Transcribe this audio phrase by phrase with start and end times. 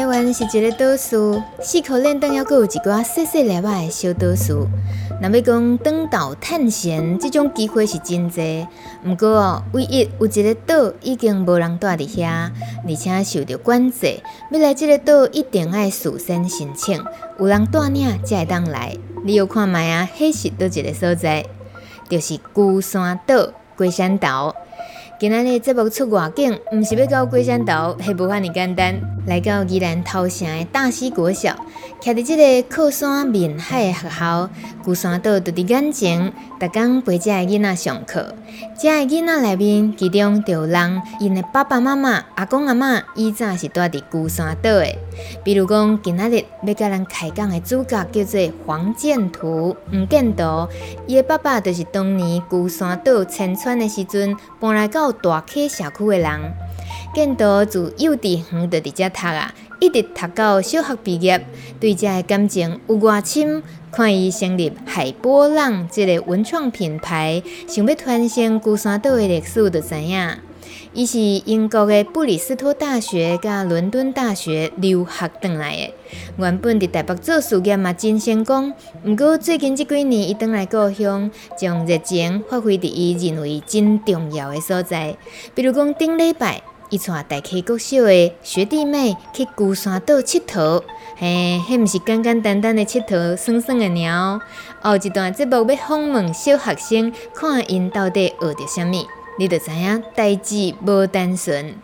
[0.00, 4.66] 台湾是一个岛屿，四处连登，还阁有一寡细细粒仔的小岛屿。
[5.20, 8.66] 若要讲转岛探险，这种机会是真济。
[9.04, 12.50] 不过哦，唯一有一个岛已经无人住伫遐，
[12.88, 14.18] 而且受到管制，
[14.50, 17.04] 要来这个岛一定爱事先申请，
[17.38, 18.96] 有人带领才会当来。
[19.22, 20.08] 你有看觅啊？
[20.18, 21.44] 迄是叨一个所在？
[22.08, 24.56] 就是孤山岛、龟山岛。
[25.20, 28.98] 今仔日节目出外景，毋是要到龟山岛，系无遐尔简单。
[29.26, 31.54] 来到宜兰头城的大溪国小，
[32.00, 34.48] 徛伫即个靠山面海的学校，
[34.82, 38.34] 龟山岛就伫眼前，逐工陪着囡仔上课。
[38.78, 44.96] 遮个囡仔内面，其中就有人因的爸爸妈妈、阿公阿嬷以前是住伫孤山岛的。
[45.44, 50.66] 比如讲，今仔日要甲咱开讲的主角叫做黄建图、黄建图，
[51.06, 56.52] 伊的爸爸就是当年孤山岛迁村的时阵搬来到大溪社区的人。
[57.14, 61.44] 建图自幼稚园就伫遮读啊，一直读到小学毕业，
[61.80, 63.62] 对遮的感情有偌深，
[63.92, 70.36] 看伊成立海波浪这个文创品牌，想要传承龟山岛的历史，就知影。
[70.92, 75.94] 伊是英国的布里斯托大学甲伦敦大学留学回来的，
[76.36, 78.72] 原本伫台北做事业嘛真成功，
[79.04, 85.16] 毋过最近这几年伊回来故乡，将热情发挥伫伊认为真重要的所在，
[85.54, 86.60] 比如讲顶礼拜。
[86.90, 90.82] 伊带大溪国小的学弟妹去孤山岛佚佗，
[91.16, 94.40] 嘿，迄毋是简简单单的佚佗，耍耍的鸟。
[94.82, 99.06] 后一段节目要访问小学生，看因到底学着啥物，
[99.38, 101.74] 你就知影代志无单纯。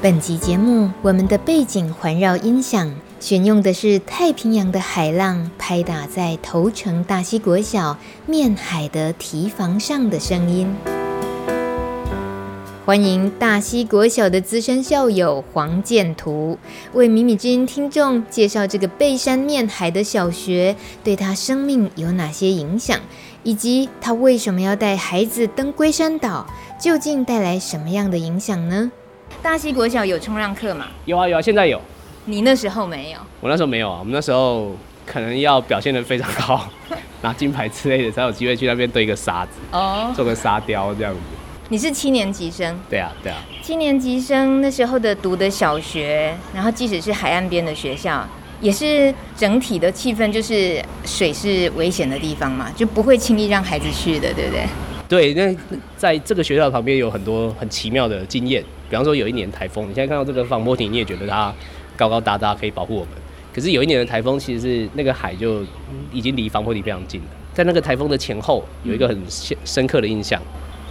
[0.00, 10.74] 本集节目，我们的背景环绕音响选用的是太平洋的海浪拍打在头城大溪国小面海的堤防上的声音。
[12.86, 16.58] 欢迎大溪国小的资深校友黄建图
[16.92, 23.00] 为米米之音听众介绍这个背山面海的小学对他生命有哪些影响，
[23.42, 26.46] 以及他为什么要带孩子登龟山岛，
[26.78, 28.92] 究竟带来什么样的影响呢？
[29.42, 30.84] 大溪国小有冲浪课吗？
[31.06, 31.80] 有啊有啊，现在有。
[32.26, 33.18] 你那时候没有？
[33.40, 34.72] 我那时候没有啊，我们那时候
[35.06, 36.68] 可能要表现得非常好，
[37.22, 41.20] 拿金牌之类的才有机会去那边堆个沙子，哦，做个沙雕这样子。
[41.70, 42.78] 你是七年级生？
[42.90, 43.38] 对啊，对啊。
[43.62, 48.22] 七年级生那时候的读的小学，然后即使是海岸边的学校，
[48.60, 54.66] 也是整体的气氛就是水是危险的地方嘛，就不会轻易让孩子去的，对不对？
[55.08, 55.56] 对，那
[55.96, 61.50] 在这个学校旁边有很多很奇妙的经验，比方说有一年台风，你现在看到这个防波堤，你也觉得它
[61.96, 63.10] 高高大大可以保护我们，
[63.54, 65.62] 可是有一年的台风，其实是那个海就
[66.12, 70.38] 已经离防波堤非常近了，在那个台风的前后有一个很深深刻的印象。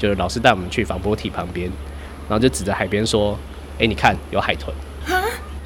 [0.03, 1.71] 就是老师带我们去防波堤旁边，
[2.27, 3.39] 然后就指着海边说
[3.79, 4.75] ：“哎、欸，你看有海豚。”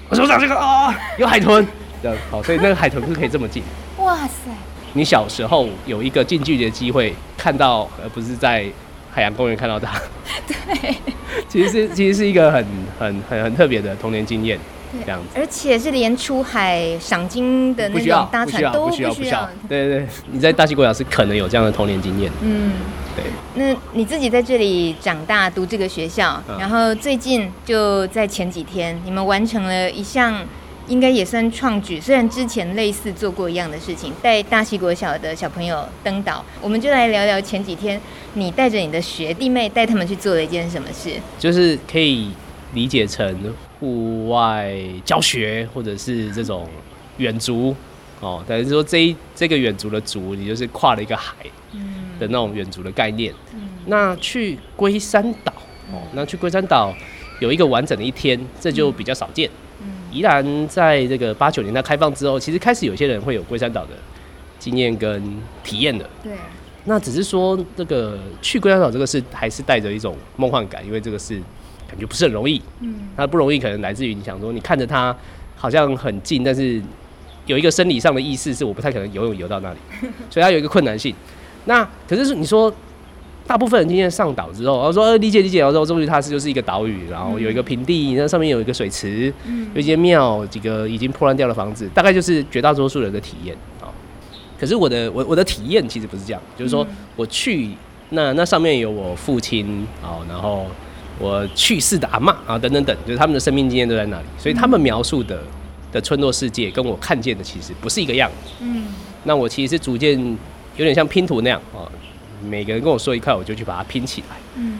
[0.09, 1.67] 我说：“长这个啊，有海豚。”
[2.03, 3.63] 这样好，所以那个海豚是可以这么近。
[3.97, 4.51] 哇塞！
[4.93, 8.63] 你小时候有一个近距离的机会看到，而不是在
[9.11, 9.99] 海洋公园看到它。
[10.45, 10.95] 对，
[11.49, 12.63] 其实是其实是一个很
[12.99, 14.59] 很很很特别的童年经验。
[15.05, 19.49] 这样子，而且是连出海赏金的那种搭船都不需要，不需要。
[19.67, 22.31] 对对对，你在大溪国小是可能有这样的童年经验。
[22.41, 22.73] 嗯，
[23.15, 23.25] 对。
[23.55, 30.45] 那你自己在这里长大，读这个学校，嗯、然后最近就在前几天，你们完成了一项
[30.87, 36.43] 应该也算创举，虽然之前类似做过一样的事情，带大西国小的小朋友登岛。
[36.61, 37.99] 我们就来聊聊前几天
[38.35, 42.29] 你带着你的学弟妹带他们去做了一件什么事，就是可以
[42.73, 43.35] 理解成。
[43.79, 44.75] 户外
[45.05, 46.67] 教学，或者是这种
[47.17, 47.75] 远足
[48.19, 51.35] 哦，等于说这一这个远足的足，你就是跨了一个海
[52.19, 53.31] 的那种远足的概念。
[53.53, 55.53] 嗯、那去龟山岛
[55.91, 56.91] 哦，那去龟山岛
[57.39, 59.47] 有一个完整的一天，这就比较少见。
[59.79, 63.91] 嗯、宜兰在这个八九年代开放之后，其实开始有些人会有龟山岛的
[64.57, 65.21] 经验跟
[65.63, 66.09] 体验的。
[66.23, 66.33] 对，
[66.85, 71.39] 那只是说这个去龟山岛这个是，还是带着一种梦幻感，因为这个是。
[71.87, 75.15] 感觉不是很容易，嗯，它不容易可能来自于你想说，你看着它
[75.55, 76.81] 好像很近，但是
[77.45, 79.77] 有一个生理上的意识是我不太可能游泳游到那里，
[80.29, 81.15] 所以它有一个困难性。
[81.65, 82.73] 那可是你说
[83.45, 93.87] 大部分人今天上岛之后，然后说、呃、理解理解，然后终于它是就是一个岛屿，然后有一个平地，那上面有一个水池，嗯、有一间庙，几个已经破烂掉的房子，大概就是绝大多数人的体验啊。
[94.59, 96.85] 可是我的我我的体验其实不是这样，就是说
[97.15, 97.69] 我去
[98.09, 100.65] 那那上面有我父亲啊，然后
[101.19, 105.41] 我去世的阿嬷啊等等等，就是他们的生命经验都在那里，所以他们描述的
[105.91, 108.51] 的村落世界跟我看见的其实不是一个样子。
[108.61, 108.83] 嗯，
[109.23, 110.19] 那我其实是逐渐
[110.75, 111.89] 有点像拼图那样啊。
[112.47, 114.35] 每个人跟我说一块，我就去把它拼起来。
[114.55, 114.77] 嗯，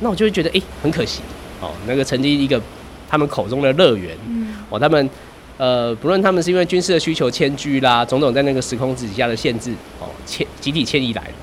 [0.00, 1.20] 那我就会觉得，哎、欸，很可惜
[1.60, 1.70] 哦。
[1.86, 2.58] 那个曾经一个
[3.06, 5.10] 他们口中的乐园，嗯，哦，他们
[5.58, 9.70] 呃，不论他们是因为军事的需求迁居啦，种种在那个时空之底下的限制，
[10.00, 11.34] 哦，迁集体迁移来的。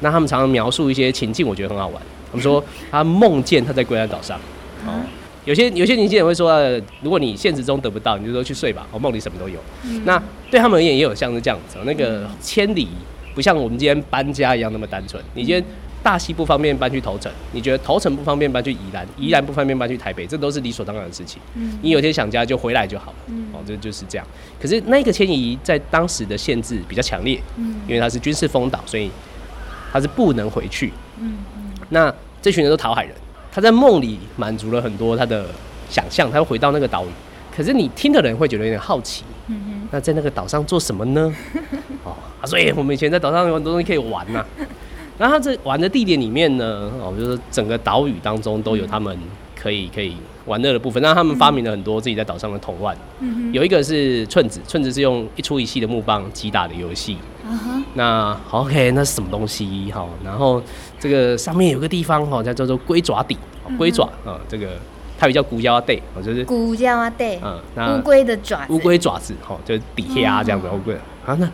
[0.00, 2.02] 那他们常常描述一些情境，我觉得很好玩。
[2.34, 4.36] 他们说他梦见他在龟山岛上，
[4.84, 5.00] 哦，
[5.44, 9.60] 有些有些年轻人会说、呃，如果你现实中得不到，你就说去睡吧，我、哦、梦里什么都有。
[9.84, 10.20] 嗯、那
[10.50, 12.88] 对他们而言，也有像是这样子，那个千里。
[13.34, 15.20] 不像我们今天搬家一样那么单纯。
[15.34, 15.64] 你今天
[16.04, 21.42] 大溪不方便搬去头城，你觉得头城不方便搬去宜兰，宜兰不方便搬去台北，这都是理所当然的事情。
[21.56, 23.16] 嗯你有天想家就回来就好了。
[23.26, 24.24] 嗯哦，这就是这样。
[24.62, 29.10] 可是那个迁移在当时的限制比较强烈，嗯因为它是军事封岛，所以
[29.92, 30.92] 它是不能回去。
[31.90, 33.14] 那这群人都讨海人，
[33.52, 35.46] 他在梦里满足了很多他的
[35.88, 37.08] 想象，他会回到那个岛屿。
[37.54, 39.24] 可是你听的人会觉得有点好奇。
[39.46, 41.32] 嗯那在那个岛上做什么呢？
[42.02, 42.14] 哦，
[42.44, 44.44] 所以我们以前在岛上有很多东西可以玩呐。
[45.16, 49.16] 然后这玩的地点里面呢，哦，就是整个岛屿当中都有他们
[49.54, 50.16] 可以可以
[50.46, 51.00] 玩乐的部分。
[51.00, 52.96] 那他们发明了很多自己在岛上的童玩，
[53.52, 57.18] 有一个是寸子，寸子是用一粗一细的木棒击打的游戏。
[57.92, 59.92] 那 OK，那是什么东西？
[59.92, 60.60] 好，然后
[61.04, 63.36] 这个上面有个地方哈，叫叫做龟爪底，
[63.76, 64.68] 龟爪啊，这个。
[65.16, 67.38] 它比较古胶带，哦，就是古胶带，
[67.76, 70.92] 嗯，乌龟的爪子，乌龟爪子，哈，就是底下这样子，乌龟
[71.24, 71.48] 啊，那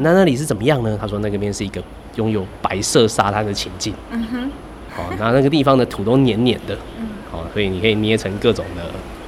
[0.00, 0.98] 那那里是怎么样呢？
[1.00, 1.82] 他说那个边是一个
[2.16, 4.50] 拥有白色沙滩的情境，嗯哼，
[4.94, 8.82] 好，那那个地方的土都黏黏的，嗯，好，所以你可以捏成各种的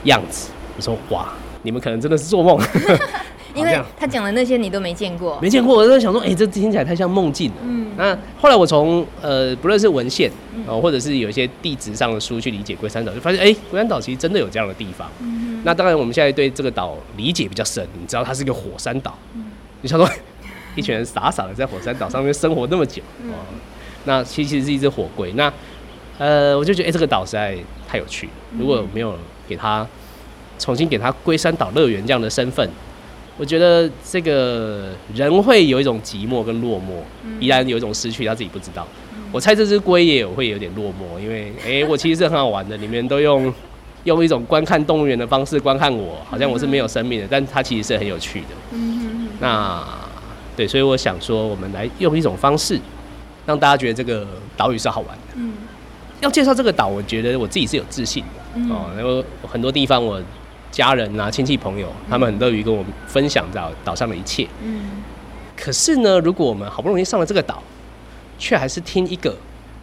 [0.05, 0.51] 样子。
[0.77, 1.33] 我说哇，
[1.63, 2.61] 你们可能真的是做梦。
[3.59, 7.57] 因为他讲的那些你都没见过，没见过，我就在想说，哎、欸，这听起来太像梦境了。
[7.63, 10.31] 嗯，那后来我从呃，不论是文献，
[10.67, 15.11] 哦，或者是有一些地质上的书去理解龟山岛，就发现，哎、欸，龟山岛其实真的有这样的地方。
[15.21, 19.17] 嗯，那当然我们现在对这个岛理解比较深，你知道它是一个火山岛。
[19.35, 19.47] 嗯，
[19.83, 20.09] 你想说，
[20.77, 23.35] 一群人傻傻的在火山岛上面生活那么久，哦，
[24.05, 25.33] 那其实是一只火龟。
[25.33, 25.53] 那
[26.19, 27.57] 呃，我就觉得，哎、欸，这个岛实在
[27.89, 28.33] 太有趣了。
[28.59, 29.17] 如果没有
[29.49, 29.87] 给他
[30.59, 32.69] 重新给他龟山岛乐园这样的身份。
[33.39, 37.01] 我觉得这个人会有一种寂寞跟落寞，
[37.39, 38.85] 依然有一种失去，他自己不知道。
[39.31, 43.55] 我猜这只龟也会有点落寞，因为哎，我其实是很好玩的，里面都用
[44.03, 48.47] 用一种观看动物园的方式观看我，好像我是没有生命的，但它其实是很有趣的。
[48.73, 49.87] 嗯那
[50.57, 52.81] 对，所以我想说，我们来用一种方式
[53.47, 54.27] 让大家觉得这个
[54.57, 55.41] 岛屿是好玩的。
[56.21, 60.21] 要介绍这个岛，我觉得我自己是有自信的哦，然后很多地方我。
[60.79, 64.47] 家人啊，亲戚朋友，他们很乐于跟我们分享到岛上的一切。
[64.63, 65.03] 嗯。
[65.57, 67.61] 可是呢，如果我们好不容易上了这个岛，
[68.39, 69.37] 却还是听一个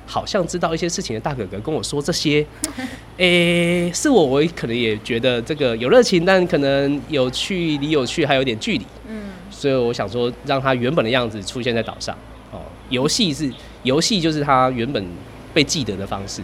[0.05, 2.47] 好像知道一些事情的大哥哥跟我说这些，
[3.19, 8.85] 诶、欸，是我，我可能也觉得这个有热情，但可能有趣离有趣还有点距离。
[9.09, 9.23] 嗯。
[9.51, 12.15] 所以我想说，让他原本的样子出现在岛上。
[12.53, 13.51] 哦，游戏是
[13.83, 15.05] 游戏，就是他原本
[15.53, 16.41] 被记得的方式。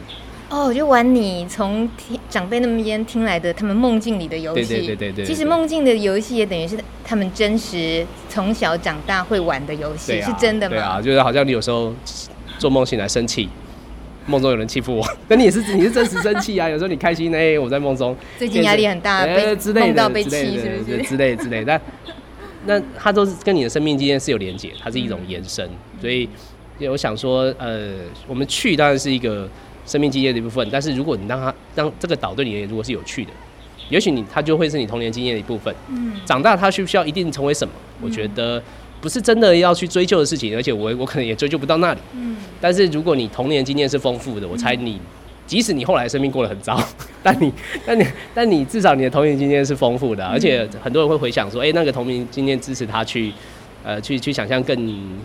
[0.52, 4.68] 哦，我就玩你从听长辈那边听来的他们梦境里的游戏。
[4.68, 5.26] 对对对对。
[5.26, 10.76] 其实梦境的游戏也等于是他们真实从小长大会玩的游戏，是真的吗？
[10.76, 11.94] 对啊，就是好像你有时候
[12.58, 13.48] 做梦醒来生气，
[14.28, 16.68] 梦中有人欺负我， 那你也是你是真实生气啊。
[16.70, 21.02] 有时候你开心，哎，我在梦中最近压力很大，被梦到被欺，是不是？
[21.04, 21.80] 之类之类，但
[22.66, 25.66] 那它都是跟你的生命经验是有连结，它是一种延伸。
[26.02, 26.28] 所以
[26.90, 27.92] 我想说，呃，
[28.28, 29.48] 我们去当然是一个。
[29.86, 33.32] 生命经验的一部分，但是如果你让他让这个岛对你如果是有趣的，
[33.90, 35.74] 也许你他就会是你童年经验的一部分。
[35.90, 37.74] 嗯，长大他需不需要一定成为什么？
[38.02, 38.62] 我觉得
[39.02, 42.00] 不是真的要去追究的事情，而且我我可能也追究不到那里。
[42.14, 45.00] 嗯，但是如果你童年经验是丰富的，我猜你
[45.46, 46.82] 即使你后来生命过得很糟，
[47.22, 47.52] 但你
[47.86, 53.34] 但你但你至少你的童年经验是丰富的，而且很多人会回想说，哎，那个童年经验支持他去。
[53.84, 54.76] 呃，去去想象更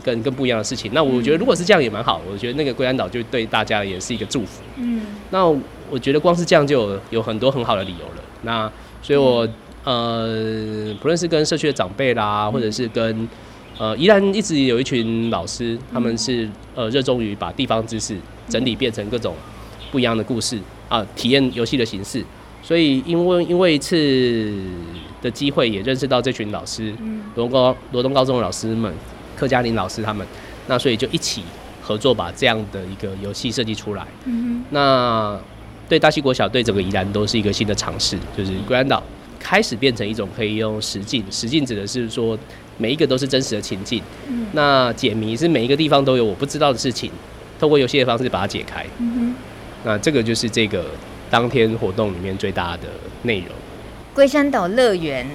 [0.02, 0.90] 更更不一样的事情。
[0.94, 2.20] 那我觉得如果是这样也蛮好。
[2.30, 4.62] 我觉得那个龟山岛就对大家也是一个祝福。
[4.76, 5.02] 嗯。
[5.30, 5.46] 那
[5.90, 8.22] 我觉得光是这样就有有很多很好的理由了。
[8.42, 8.70] 那
[9.02, 9.48] 所以我，我、
[9.84, 13.28] 嗯、呃，不论是跟社区的长辈啦，或者是跟
[13.78, 18.16] 呃，宜兰一直有一群老师，他们是呃热衷于把地方知识
[18.48, 19.34] 整理变成各种
[19.90, 20.58] 不一样的故事
[20.88, 22.24] 啊，体验游戏的形式。
[22.66, 24.52] 所以因为因为一次。
[25.22, 26.94] 的机会也认识到这群老师，
[27.34, 28.92] 罗东高罗东高中的老师们，
[29.34, 30.24] 柯嘉玲老师他们，
[30.68, 31.42] 那所以就一起
[31.82, 34.06] 合作把这样的一个游戏设计出来。
[34.26, 35.36] 嗯那
[35.88, 39.02] 对大溪国小对整个宜兰都是一个新的尝试，就是龟山岛
[39.40, 42.38] 开始变成一种可以用实境，实境指的是说
[42.76, 44.02] 每一个都是真实的情境。
[44.28, 47.10] 嗯那解谜是每一个地方都有我不知道的事情，
[47.58, 48.86] 透过游戏的方式把它解开。
[49.00, 49.34] 嗯
[49.82, 50.84] 那这个就是这个
[51.36, 52.84] 当天活动里面最大的
[53.24, 53.48] 内容。
[54.14, 55.26] 龟山岛乐园，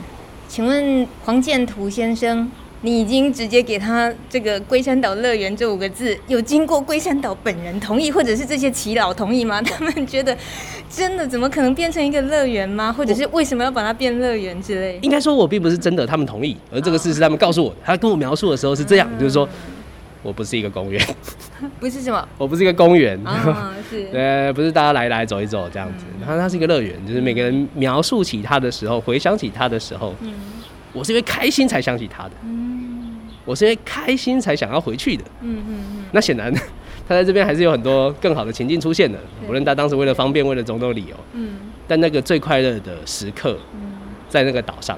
[0.47, 2.49] 请问黄建图先生，
[2.81, 9.61] 你已经直接给他这个“龟山岛乐园”这五个字，有经过龟山岛本人同意，或者是这些耆老同意吗？
[9.61, 10.35] 他们觉得
[10.89, 12.91] 真的怎么可能变成一个乐园吗？
[12.91, 14.97] 或者是为什么要把它变乐园之类？
[15.03, 19.47] 应该说，我并不是真的他们同意，而这个事是他们告诉我，他跟我描述的时候是这样，就是说
[20.23, 21.03] 我不是一个公园，
[21.79, 22.27] 不是什么？
[22.37, 23.19] 我不是一个公园。
[23.25, 23.73] 啊？
[23.89, 24.03] 是。
[24.13, 30.13] 对，不是大家来来走一走这样子，然后它是一个乐园，就是每个人描述起它的时候，回想起它的时候，
[30.93, 32.31] 我是因为开心才想起它的，
[33.45, 35.23] 我是因为开心才想要回去的。
[35.41, 36.53] 嗯嗯嗯，那显然，
[37.07, 41.53] 他在这边还是有很多更好的情境出现的，无论他当时为了方便，为了种种理由，嗯，
[41.87, 43.57] 但那个最快乐的时刻，
[44.29, 44.97] 在那个岛上。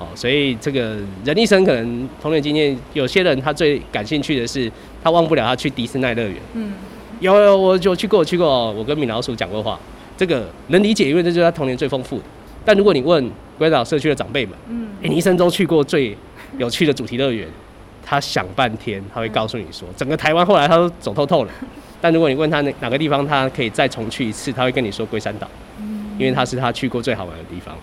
[0.00, 4.72] 哦，所以这个人一生可能童年经验，有些人他最感兴趣的是，
[5.04, 6.36] 他忘不了他去迪士尼乐园。
[6.54, 6.72] 嗯，
[7.20, 9.78] 有有，我就去过，我去过，我跟米老鼠讲过话，
[10.16, 12.24] 这个能理解，因为这就是他童年最丰富的。
[12.64, 16.16] 但如果你问龟岛社区的长辈们，嗯，哎，你一生中去过最
[16.56, 17.46] 有趣的主题乐园，
[18.02, 21.50] 他想半天，他会告诉你说，整个台湾后来他都走透透了。
[22.00, 25.46] 但如果你问他哪哪个地方他可以再重去一次，他会跟你说龟山岛，
[26.18, 27.76] 因为他是他去过最好玩的地方。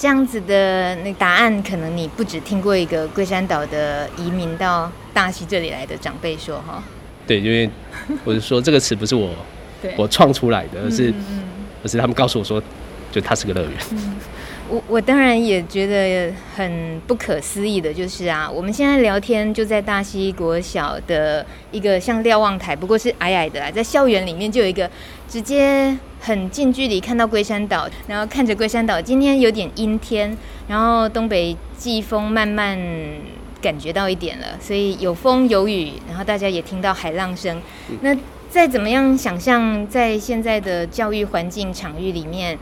[0.00, 6.82] 这样子的那答案，可能你不只听过一个龟山岛的移民到大溪这里来的长辈说哈。
[7.26, 7.68] 对，因为
[8.24, 9.28] 我是说这个词不是我
[9.98, 11.42] 我创出来的，而是、嗯
[11.84, 12.62] 而是他们告诉我说，
[13.12, 13.72] 就它是个乐园。
[14.70, 24.88] 我我当然也觉得很不可思议的，就是啊，我们现在聊天就在大溪国小的一个像瞭望台，不过是矮矮的啦，在校园里面就有一个
[25.28, 30.36] 直接很近距离看到龟山岛，然后看着龟山岛，今天有点阴天，
[30.68, 32.78] 然后东北季风慢慢
[33.60, 37.60] 感觉到一点了，所以有风有雨，然后大家也听到海浪声。
[38.02, 38.16] 那
[38.48, 42.56] 再怎么样想象，在现在的教育环境场域里面。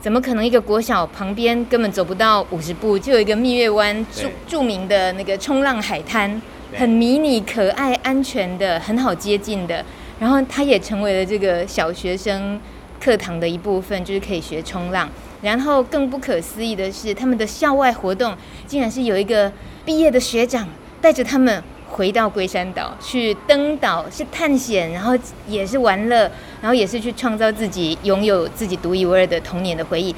[0.00, 6.40] 怎么可能一个国小旁边根本走不到五十步就有一个蜜月湾著著名的那个冲浪海滩，
[6.74, 9.84] 很迷你、可爱、安全的，很好接近的。
[10.18, 12.58] 然后它也成为了这个小学生
[12.98, 15.06] 课堂的一部分，就是可以学冲浪。
[15.42, 18.34] 然后更不可思议的是，他们的校外活动
[18.66, 19.52] 竟然是有一个
[19.84, 20.66] 毕业的学长
[21.02, 21.62] 带着他们。
[21.90, 25.12] 回到龟山岛去登岛是探险，然后
[25.46, 26.30] 也是玩乐，
[26.62, 30.14] 然后也是去创造自己拥有自己独一无二的童年的回忆。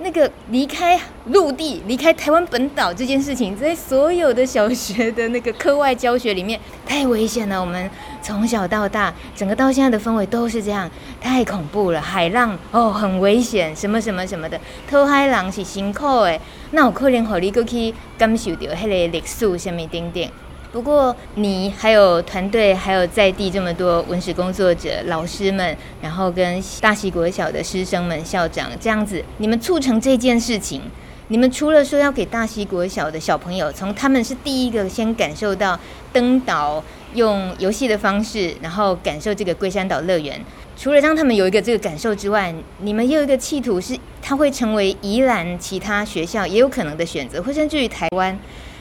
[0.00, 7.60] 那个离开陆地、离开台湾本岛这件事情，在所有的小学的那个课外教学里面太危险了。
[7.60, 7.90] 我们
[8.22, 10.88] 从小到大，整个到现在的氛围都是这样，
[11.20, 12.00] 太恐怖了。
[12.00, 14.58] 海浪哦，很危险，什么什么什么的。
[14.88, 20.24] 偷海浪是辛苦的，那有可能和你过去感受到迄个历史什么等等。
[20.70, 30.82] 不过，你还有团队，还有在地这么多文史工作者、老师们，然后跟大溪国小的师生们、校长这样子，你们促成这件事情。
[31.28, 35.78] 你们除了说要给大溪国小的小朋友，从他们是第一个先感受到
[36.12, 36.84] 登岛，
[37.14, 40.38] 用游戏的方式，然后感受这个龟山岛乐园。
[40.76, 48.38] 除了让他们有一个这个感受之外，你们又一个企图，是它会成为宜兰其他学校也有可能的选择，或甚至于台湾，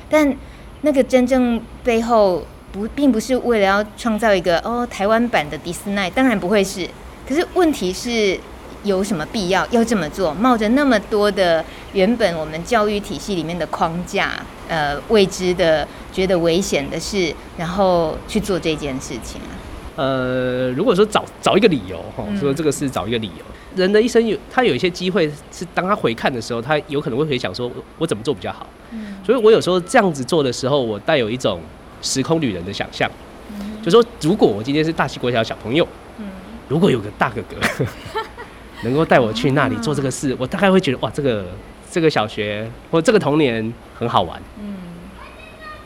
[0.10, 0.36] 但。
[0.82, 6.88] 那个真正背后不并不是为了要创造一个哦台湾版的迪士尼，当然不会是。
[7.28, 8.40] 可是问题是
[8.84, 10.34] 有什么必要要这么做？
[10.34, 14.34] 冒着那么多的原本我们教育体系里面的框架，
[14.70, 19.52] 呃未知的、觉得危险的事，然后去做这件事情啊？
[19.98, 23.44] 呃，如果说找找一个理由哈，说这个是找一个理由。
[23.50, 28.68] 嗯、人的一生有他有一些机会是当他回看的时候，他有可能会回想说，我怎么做比较好？
[28.92, 31.62] 嗯，所以我有时候这样子做的时候，我带有一种
[32.02, 33.10] 时空旅人的想象，
[33.52, 36.26] 嗯，就说如果我今天是大溪国小的小朋友，嗯，
[36.68, 37.86] 如果有个大哥哥
[38.84, 41.46] 能够带我去那里做这个事，我大概会觉得哇，这个
[41.92, 44.76] 这个小学或这个童年很好玩，嗯，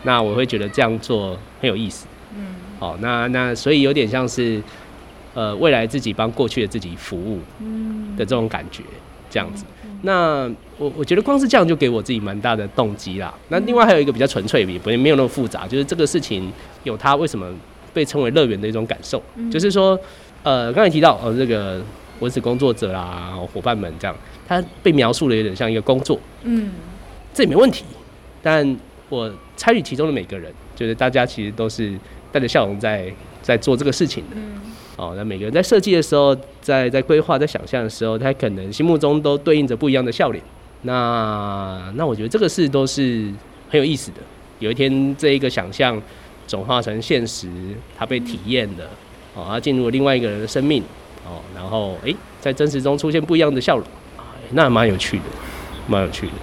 [0.04, 2.08] 那我会觉得这样做很有意思。
[2.36, 2.56] 嗯。
[2.80, 4.60] 好，那那所以有点像是，
[5.34, 7.40] 呃，未来自己帮过去的自己服务
[8.18, 8.84] 的这种感觉，
[9.30, 9.64] 这样子。
[10.02, 13.34] 那我我觉得光是这样就给我自己蛮大的动机啦。
[13.50, 16.52] 那另外还有一个比较纯粹，也不没有那么复杂，就是这个事情
[16.84, 17.48] 有它为什么
[17.94, 19.22] 被称为乐园的一种感受，
[19.52, 19.98] 就是说，
[20.44, 21.82] 呃，刚才提到呃这个
[22.20, 24.16] 文史工作者啦，伙伴们这样，
[24.48, 26.72] 他被描述的有点像一个工作，嗯，
[27.34, 27.86] 这也没问题。
[28.42, 31.98] 但我参与其中的每个人，就是大家其实都是。
[32.34, 34.38] 带着笑容在在做这个事情的。
[35.02, 40.44] 哦，那每个人在设计的时候，在在规划、在想象的时候，他可能心目中都对应着不一样的笑脸。
[40.84, 43.32] 那那我觉得这个事都是
[43.68, 44.18] 很有意思的。
[44.60, 46.00] 有一天，这一个想象
[46.48, 47.50] 转化成现实，
[47.98, 48.86] 它被体验了，
[49.34, 50.84] 哦，它进入了另外一个人的生命，
[51.26, 53.88] 哦，然后诶，在真实中出现不一样的笑容，
[54.52, 55.24] 那蛮有趣的，
[55.88, 56.34] 蛮有趣的。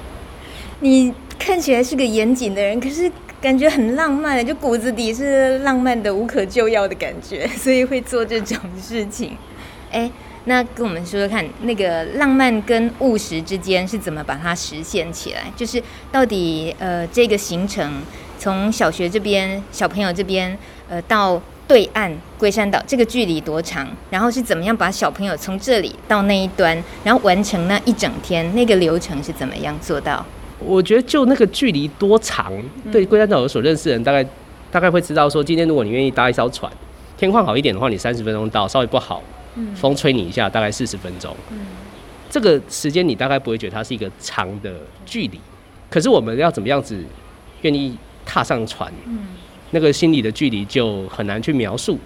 [0.80, 3.08] 你看起来是个严谨的人，可是
[3.40, 9.36] 感觉很浪漫，就骨子里是浪漫的无可救药的感觉， 所以会做这种事情。
[9.92, 10.10] 哎，
[10.44, 15.44] 那跟我们说说看，那个浪漫跟务实之间是怎么把它实现起来？
[15.56, 15.80] 就是
[16.10, 18.02] 到底呃这个行程
[18.38, 23.88] 从小学这边小朋友这边呃到对岸龟山岛这个距离多长？
[24.10, 30.26] 然后是怎么样把小朋友从这里到那一端，然后完成那一整天那个流程是怎么样做到？
[30.58, 32.52] 我觉得就那个距离多长，
[32.90, 34.24] 对龟山岛有所认识的人大概
[34.70, 36.70] 大概会知道说，今天如果你愿意搭一艘船，
[37.16, 39.22] 天况好一点的话，你三十分钟到；稍微不好，
[39.74, 41.34] 风吹你一下，大概四十分钟。
[42.28, 44.74] 这个时间你大概不会觉得它是一个长的
[45.06, 45.40] 距离。
[45.88, 47.02] 可是我们要怎么样子
[47.62, 47.96] 愿意
[48.26, 48.92] 踏上船，
[49.70, 51.98] 那个心理的距离就很难去描述。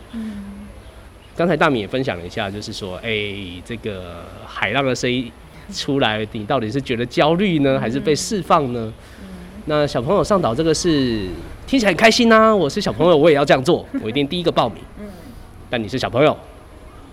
[1.34, 5.32] 刚才大米也分享了一下，就是说，哎，这个海浪的声音。
[5.72, 8.92] 出来，你到底是觉得焦虑呢，还是被释放呢？
[9.22, 9.28] 嗯、
[9.66, 11.26] 那小朋友上岛这个是
[11.66, 12.54] 听起来很开心呐、啊。
[12.54, 14.78] 我是小朋友，我也要这样做， 我一定第一个报名。
[15.00, 15.06] 嗯、
[15.70, 16.36] 但你是小朋友，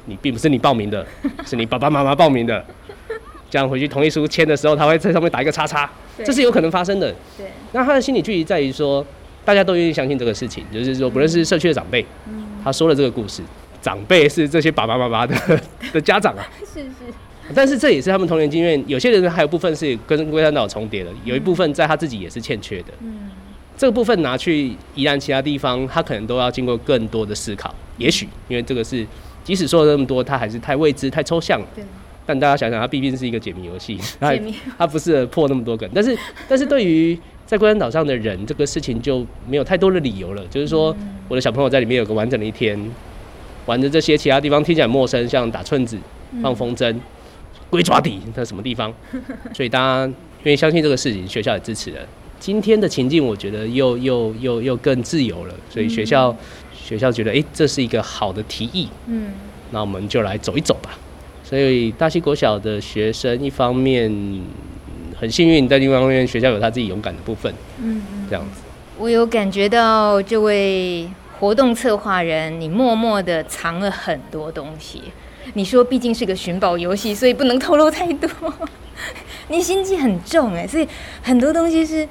[0.05, 1.05] 你并不是你报名的，
[1.45, 2.63] 是你爸爸妈妈报名的。
[3.49, 5.89] 这样回去同意书签的时候，他会在上面打一个叉叉，
[6.23, 7.11] 这是有可能发生的。
[7.35, 7.47] 对。
[7.71, 9.03] 那他的心理距离在于说，
[9.43, 13.41] 大家都愿意相信这个事情，就是说，不论是社区的长辈，嗯、他说了这个故事，
[13.81, 15.35] 长辈是这些爸爸妈妈的
[15.91, 16.47] 的家长啊。
[16.59, 17.11] 是是。
[17.55, 22.93] 但是这也是他们童年经验，有些人还有部分是跟龟山岛重叠的，有一部分在他自己也是欠缺的。
[23.01, 23.29] 嗯，
[23.77, 27.73] 这个部分拿去宜兰其他地方，他可能都要经过更多的思考。
[27.97, 29.05] 也许因为这个是，
[29.43, 31.67] 即使说了那么多，他还是太未知、太抽象了。
[31.75, 31.83] 对。
[32.25, 34.31] 但大家想想，它毕竟是一个解谜游戏， 它
[34.77, 35.89] 它不适合破那么多梗。
[35.91, 36.15] 但是，
[36.47, 40.45] 但是对于在龟山岛上的人，这个事情就没有太多的理由了。
[40.47, 40.95] 就是说，
[41.27, 42.79] 我的小朋友在里面有个完整的一天，
[43.65, 45.97] 玩着这些其他地方听起来陌生，像打寸子、
[46.43, 46.95] 放风筝。
[47.69, 48.93] 龟抓底在什么地方？
[49.53, 51.99] 所以大家愿意相信这个事情，学校也支持了。
[52.39, 55.53] 今天的情境，我觉得又又又又更自由了。
[55.69, 56.37] 所以学校、嗯、
[56.73, 58.87] 学校觉得，哎、欸，这是一个好的提议。
[59.07, 59.33] 嗯，
[59.71, 60.97] 那我们就来走一走吧。
[61.43, 64.09] 所以大溪国小的学生，一方面
[65.19, 67.53] 很幸运，但另外一方面学校有他自己勇敢的部分。
[67.83, 68.61] 嗯，这样子。
[68.97, 75.03] 我有感觉到这位活动策划人，你默默的藏了很多东西。
[75.53, 78.29] 你说毕竟是个寻宝游戏，所以不能透露太多。
[79.49, 80.87] 你心机很重哎，所以
[81.21, 82.07] 很多东西是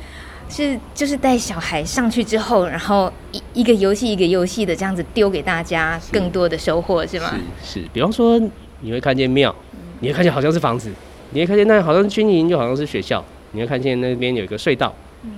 [0.49, 7.35] 是就是带小孩上去之后，然后一一个游戏一个游戏的这样子丢给大家，更多的收获是，是吗？
[7.63, 8.41] 是是，比方说
[8.81, 9.55] 你会看见庙，
[10.01, 10.91] 你会看见好像是房子，
[11.31, 15.31] 你会看见那好像是军营，就好像是学校，你会看见那边有一个隧道，嗯，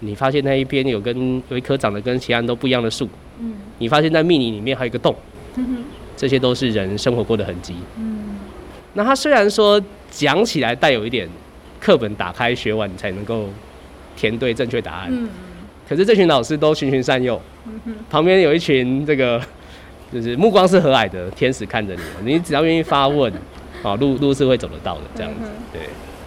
[0.00, 3.08] 你发现那一边有跟有一棵长得跟其他人都不一样的树，
[3.40, 5.16] 嗯，你发现在密林里面还有一个洞，
[5.56, 5.84] 嗯哼。
[6.18, 7.76] 这些都是人生活过的痕迹。
[7.96, 8.40] 嗯，
[8.94, 11.28] 那他虽然说讲起来带有一点
[11.80, 13.48] 课本打开学完才能够
[14.16, 15.28] 填对正确答案，嗯，
[15.88, 19.40] 可是这群老师都循循善诱，嗯哼，旁边有一群这个
[20.12, 23.32] 就是目光是和蔼的天使看着你，你只要愿意发问，
[23.84, 25.82] 啊， 路路是会走得到的，这样子，对。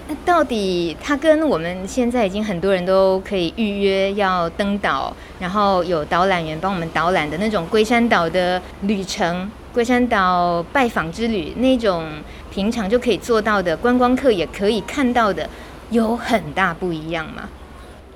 [0.07, 9.49] 那到底他跟我们现在已经很多人都可以预约要登岛，然后有导览员帮我们导览的那种龟山岛的旅程。
[9.73, 12.05] 龟山岛拜访之旅，那种
[12.51, 15.49] 平常就可以做到的观光客也可以看到的，
[15.91, 17.47] 有很大不一样吗？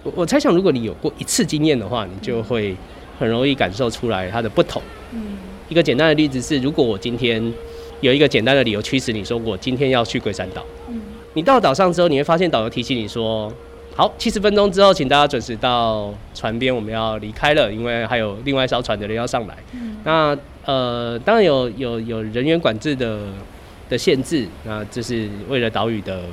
[0.03, 2.75] 我我猜想，如果你有过一次经验的话，你就会
[3.17, 4.81] 很容易感受出来它的不同。
[5.13, 5.37] 嗯，
[5.69, 7.41] 一个简单的例子是，如果我今天
[8.01, 11.01] 有一个简单的理由驱使你说我今天要去龟山岛，嗯，
[11.33, 13.51] 你到岛上之后，你会发现导游提醒你说，
[13.97, 19.55] 好，七十分钟之后，请大家准时到船边，我们要离开了，因为还有另外一艘船的人要上来。
[19.71, 23.19] 嗯，那呃，当然有有有人员管制的
[23.87, 26.23] 的限制，那这是为了岛屿的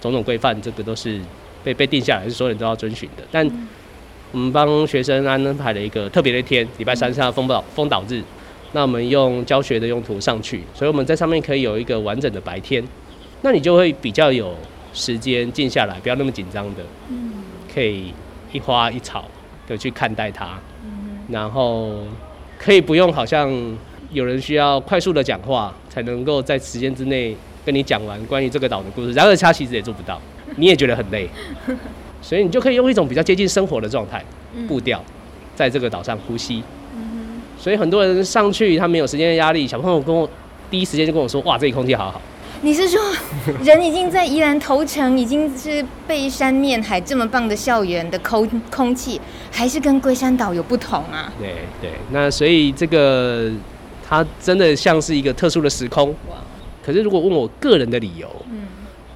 [0.00, 1.20] 种种规范，这个都是
[1.64, 3.24] 被被定下来，是所有人都要遵循的。
[3.32, 3.44] 但
[4.30, 8.22] 我们帮学生安排了一个特别的一天，礼拜三是风岛风岛日，
[8.70, 12.80] 那我们用教学的用途上去，所以我们在上面可以有一个完整的白天，
[13.42, 14.54] 那你就会比较有。
[14.92, 16.82] 时间静下来，不要那么紧张的，
[17.72, 18.12] 可以
[18.52, 19.24] 一花一草
[19.66, 20.58] 的去看待它，
[21.28, 22.02] 然后
[22.58, 23.52] 可以不用好像
[24.10, 30.20] 有人需要快速的讲话才能够在时间之内跟你讲完关于这个岛的故事，然而他其实也做不到，
[30.56, 31.28] 你也觉得很累，
[32.22, 34.24] 所以你就可以用一种比较接近生活的状态
[34.66, 35.04] 步调，
[35.54, 36.62] 在这个岛上呼吸，
[37.58, 40.28] 所以很多人上去他没有时间的压力，小朋友跟我
[40.70, 42.20] 第一时间就跟我说：“哇，这里空气好好。”
[42.60, 43.00] 你是说
[43.62, 51.32] 人已经在宜兰头城，已经是背山面海这么棒的校园的空空气，还是跟龟山岛有不同啊？
[51.38, 53.50] 对对，那所以这个
[54.06, 56.10] 它真的像是一个特殊的时空。
[56.28, 56.36] 哇！
[56.84, 58.66] 可是如果问我个人的理由，嗯，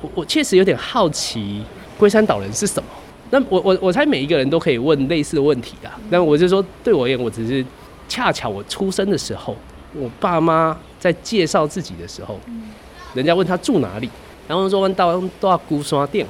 [0.00, 1.62] 我我确实有点好奇
[1.98, 2.88] 龟山岛人是什么。
[3.30, 5.98] 那我我我猜每一个人都可以问类似的问题啊。
[6.10, 7.64] 那我就说，对我而言，我只是
[8.08, 9.56] 恰巧我出生的时候，
[9.94, 12.38] 我爸妈在介绍自己的时候。
[13.14, 14.08] 人家问他住哪里，
[14.48, 16.26] 然后说问到到龟山店，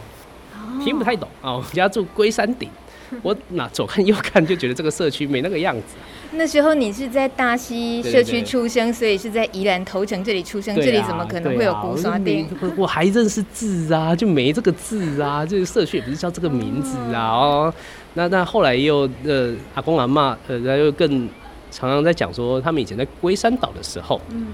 [0.84, 1.52] 听不太懂啊。
[1.52, 2.68] 我们家住龟山顶，
[3.22, 5.96] 我哪左看右看就觉得这个社区没那个样子。
[6.34, 12.46] 那时候你是在大溪社区出生，所以是在宜兰头城这里出生，啊、这里怎么可能会有龟山店？
[12.60, 17.28] 我，我还认识字啊，就没这个字啊，这个社区也不是叫这个名字啊。
[17.28, 17.74] 哦，
[18.14, 21.28] 那那后来又呃阿公阿嬷呃，然后又更
[21.70, 24.46] 常常在讲说，他们以前在龟山岛的时候，嗯，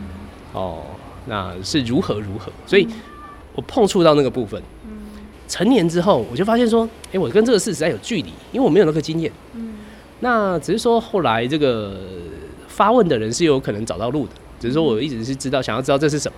[0.53, 0.83] 哦。
[1.27, 2.51] 那是如何如何？
[2.67, 2.87] 所以，
[3.55, 4.63] 我碰触到那个部分。
[5.49, 9.33] 成年之后，我就发现说，哎、欸，我跟这个事实在有距离，因为我没有那个经验。
[10.21, 12.01] 那只是说，后来这个
[12.67, 14.33] 发问的人是有可能找到路的。
[14.61, 16.37] 只是说，我一直是知道，想要知道这是什么。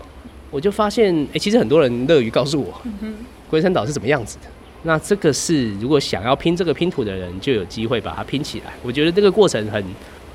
[0.51, 2.81] 我就发现，哎、欸，其实很多人乐于告诉我，
[3.49, 4.45] 龟山岛是怎么样子的。
[4.85, 8.73] 那这个是，如果想要拼这个拼图的人，就有机会把它拼起来。
[8.83, 9.83] 我觉得这个过程很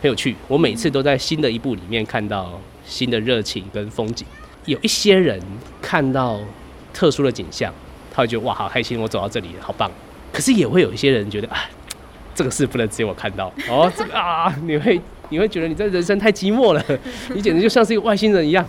[0.01, 0.35] 很有趣。
[0.47, 4.25] 我每次都在新的一步里面看到新的热情跟风景。
[4.65, 5.39] 有一些人
[5.81, 6.39] 看到
[6.93, 7.73] 特殊的景象，
[8.11, 9.89] 他会觉得哇，好开心，我走到这里，好棒。
[10.31, 11.69] 可是也会有一些人觉得，啊，
[12.33, 16.83] 这个事不能只有我看到 哦，这个啊，你会你会觉得你这人生太寂寞了，
[17.33, 18.65] 你简直就像是一个外星人一样。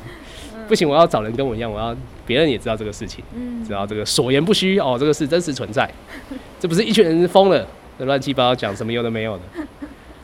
[0.68, 3.24] 不行，我要找人跟我一样，我要别人也知道这个事情，
[3.64, 5.88] 知道这个所言不虚哦，这个是真实存在，
[6.58, 7.66] 这不是一群人疯了，
[7.98, 9.42] 乱七八糟讲什么有的没有的。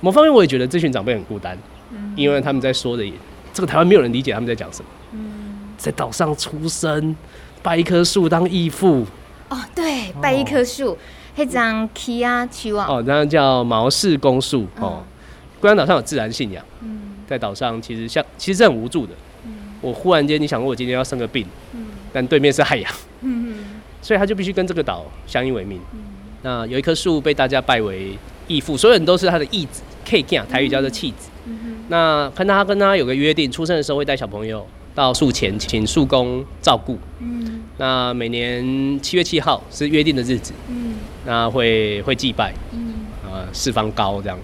[0.01, 1.57] 某方面我也觉得这群长辈很孤单，
[2.17, 3.13] 因为他们在说的也，
[3.53, 4.91] 这个台湾没有人理解他们在讲什么。
[5.13, 5.21] 嗯
[5.77, 7.17] 在岛上出生，
[7.61, 9.05] 拜一棵树当义父。
[9.49, 10.97] 哦，对，拜一棵树，
[11.35, 12.87] 那张旗啊，期望。
[12.87, 14.65] 哦，那叫毛氏公树。
[14.79, 15.03] 哦，
[15.61, 16.65] 龟山岛上有自然信仰。
[16.83, 19.13] 嗯，在岛上其实像，其实是很无助的。
[19.45, 23.65] 嗯，我忽然间你想过我今天要生个病，嗯，但对面是海洋，嗯，
[24.01, 25.81] 所以他就必须跟这个岛相依为命。
[25.95, 25.99] 嗯，
[26.43, 31.29] 那有一棵树被大家拜为义父，所有人都是他的义子，K K 啊，台语叫做弃子。
[31.45, 34.67] 嗯哼，那看他跟他有个约定，出生的时候会带小朋友。
[34.95, 42.93] 到树前请树公照顾，嗯，那每年七月七号是约定的日子，嗯，那会会祭拜，嗯，
[43.25, 44.39] 呃，四方高这样，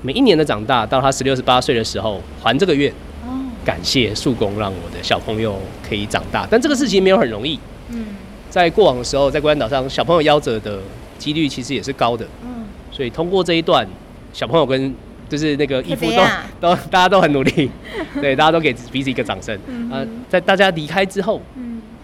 [0.00, 2.92] 每一年的长大到他十六十八岁的时候还这个愿，
[3.24, 3.30] 哦，
[3.64, 5.56] 感谢树公让我的小朋友
[5.88, 7.56] 可以长大，但这个事情没有很容易，
[7.90, 8.06] 嗯，
[8.50, 10.80] 在过往的时候在龟山岛上小朋友夭折的
[11.16, 13.86] 几率其实也是高的，嗯，所以通过这一段
[14.32, 14.92] 小朋友跟。
[15.32, 16.22] 就是那个义父都
[16.60, 17.70] 都大家都很努力，
[18.20, 19.58] 对，大家都给彼此一个掌声。
[19.90, 21.40] 呃，在大家离开之后，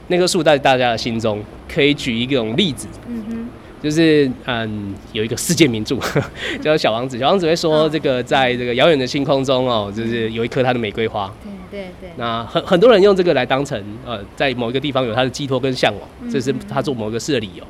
[0.07, 2.89] 那棵树在大家的心中可以举一种例子，
[3.83, 5.97] 就是嗯，有一个世界名著
[6.63, 11.31] 叫《小王子》，小王子会说这个在这个遥远的星空中哦，就是有一颗他的玫瑰花。
[11.71, 12.11] 对对对。
[12.17, 17.63] 那很很多人用这个来当成呃，在某一个地方有他的寄托跟向往，这是他做某个事的理由。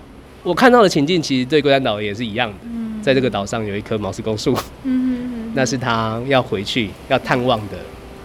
[0.44, 2.56] 我看到的情境其实对龟山岛也是一样的，
[3.02, 4.56] 在这个岛上有一棵毛石公树。
[5.58, 7.76] 那是他要回去要探望的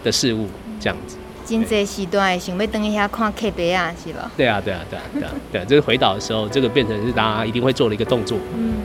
[0.04, 0.48] 的事物，
[0.80, 1.17] 这样子。
[1.43, 4.32] 真济时段想要等一下看 K 杯啊，是吧？
[4.38, 8.38] 对啊，对啊，对啊，对啊，对啊，就是回岛的时候，这个变成是大家一定会做的一个动作。
[8.56, 8.76] 嗯。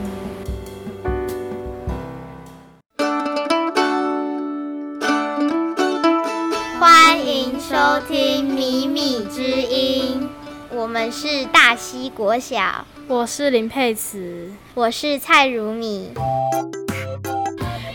[6.79, 7.75] 欢迎收
[8.07, 10.27] 听《米米之音》，
[10.75, 16.09] 我们是大溪国小，我是林佩慈，我是蔡如米。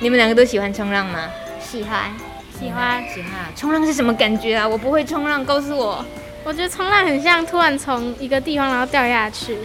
[0.05, 1.31] 你们两个都喜欢冲浪吗？
[1.59, 2.13] 喜欢，
[2.61, 3.31] 喜欢，喜欢。
[3.57, 4.69] 冲浪是什么感觉啊？
[4.69, 6.05] 我不会冲浪，告诉我。
[6.45, 9.57] 我觉得冲浪很像突然从一个地方然后掉下去，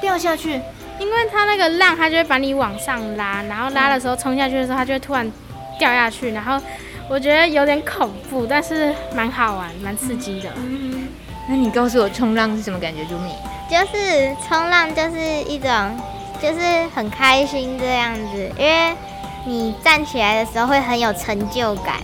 [0.00, 0.52] 掉下去，
[1.00, 5.28] 因为它那个浪它就会把你往上拉，然后拉的时候冲下去的时候它就会突然
[5.80, 6.62] 掉下去，然后
[7.10, 10.48] 我觉得有点恐怖，但是蛮好玩，蛮刺激的。
[10.58, 11.08] 嗯，
[11.48, 13.32] 那你告诉我冲浪是什么感觉，朱米？
[13.68, 16.00] 就是冲浪就是一种，
[16.40, 18.94] 就是很开心这样子，因为。
[19.48, 22.02] 你站起来的时候会很有成就感。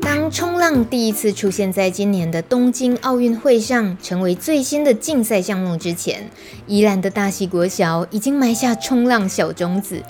[0.00, 6.30] 当冲浪第一次出现在今年的东京奥运会上，成为最新的竞赛项目之前，
[6.66, 10.02] 宜兰的大溪国小已经埋下冲浪小种子。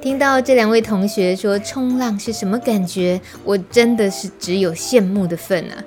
[0.00, 5.82] 听到这两位同学说冲浪是什么感觉，我真的是只有羡慕的份啊！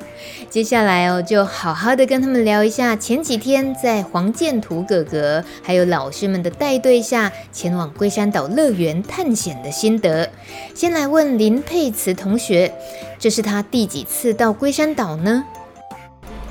[0.49, 10.29] 接下来哦，就好好的跟他们聊一下前几天在黄建图哥哥还有老师们的带队下，前往龟山岛乐园探险的心得。
[10.75, 12.73] 先来问林佩慈同学，
[13.17, 15.45] 这是他第几次到龟山岛呢？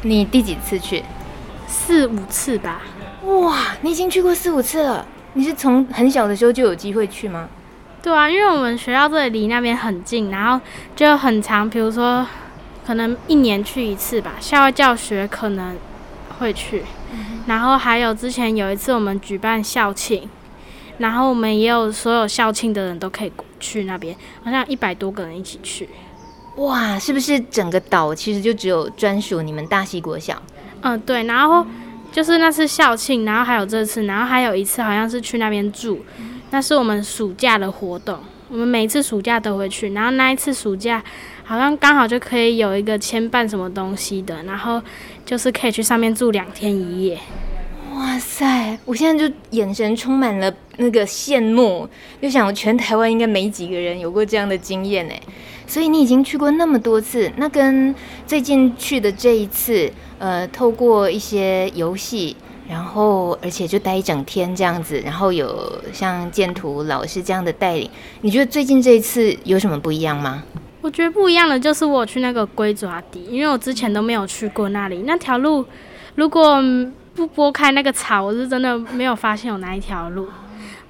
[0.03, 1.05] 你第几次去？
[1.69, 2.83] 四五次吧。
[3.27, 5.07] 哇，你已经去过四五次了。
[5.35, 7.49] 你是从很小的时候就有机会去吗？
[8.03, 10.61] 对啊，因为我们学校这里离那边很近，然后
[10.97, 12.27] 就很长，比如说
[12.87, 14.37] 可能一年去一次吧。
[14.40, 15.77] 校外教学可能
[16.38, 16.83] 会去，
[17.47, 20.29] 然后还有之前有一次我们举办校庆，
[20.99, 25.88] 然后我们也有所有校庆的人都可以去那边，好像一百多个人一起去。
[26.57, 30.43] 哇，是不是整个岛其实就只有专属你们大溪国小？
[30.81, 31.64] 嗯，对，然后。
[32.12, 36.05] 就是那次校庆，然后还有这次，然后还有一次好像是去那边住，
[36.51, 38.18] 那是我们暑假的活动，
[38.49, 41.03] 我们每一次暑假都会去，然后那一次暑假
[41.44, 44.83] 好像刚好就可以有一个牵办什么东西的，然后
[45.25, 47.18] 就是可以去上面住两天一夜。
[47.94, 48.79] 哇塞！
[48.85, 51.88] 我现在就眼神充满了那个羡慕，
[52.23, 55.20] 就想全台湾应该没几个人有过这样的经验哎。
[55.66, 57.94] 所以你已经去过那么多次，那跟
[58.27, 62.37] 最近去的这一次，呃，透过一些游戏，
[62.68, 70.44] 然后而且就待一整天这样子，然后有像建图老师这样的带领，你觉得最近这一次有什么不一样吗？
[70.83, 75.64] 我觉得不一样的就是我去那个龟爪底，因为我之前都没有去过那里，那条路
[76.16, 76.62] 如果
[77.14, 80.28] 不拨开那个草，我是真的没有发现有哪一条路。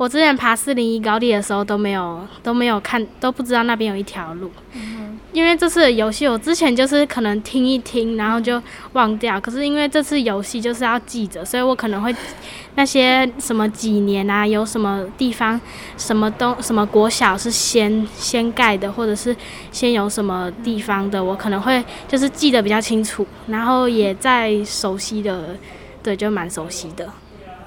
[0.00, 8.62] 我之前爬四零一高地的时候都没有都没有看都不知道那边有一条路，嗯，因为这次的游戏我之前就是可能听一听然后就
[8.94, 12.16] 忘掉，可是因为这次游戏就是要记着，所以我可能会
[12.76, 15.60] 那些什么几年啊，有什么地方
[15.98, 19.36] 什么东什么国小是先先盖的，或者是
[19.70, 25.54] 先有什么地方的，我可能会就是记得比较清楚，然后也在熟悉的，
[26.02, 27.06] 对，就蛮熟悉的。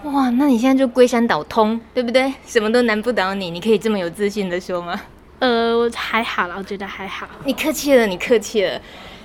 [0.04, 2.34] 哇，那你现在就龟山岛通，对不对？
[2.46, 5.00] 什么都难不倒你，你可以这么有自信的说吗？
[5.39, 7.26] 呃，我还好啦，我觉得还好。
[7.46, 8.82] 你客气了，你客气了。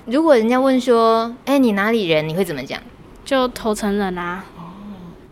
[0.07, 2.29] 如果人家问说，哎，你哪里人？
[2.29, 2.81] 你会怎么讲？
[3.25, 4.45] 就头城人啊。
[4.57, 4.71] 哦。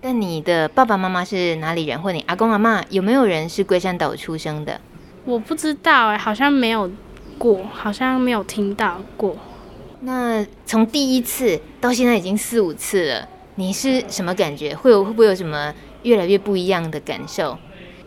[0.00, 2.00] 但你的爸爸妈妈是哪里人？
[2.02, 4.80] 或你阿公阿妈有没有人是龟山岛出生的？
[5.24, 6.90] 我不知道哎，好像没有
[7.38, 9.36] 过，好像没有听到过。
[10.00, 13.28] 那从第一次到现在已经四五次了。
[13.56, 14.74] 你是什么感觉？
[14.74, 17.58] 会有会不会有什么越来越不一样的感受？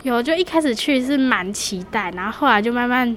[0.02, 3.16] 有，就一开始去是蛮期待，然后后来就慢慢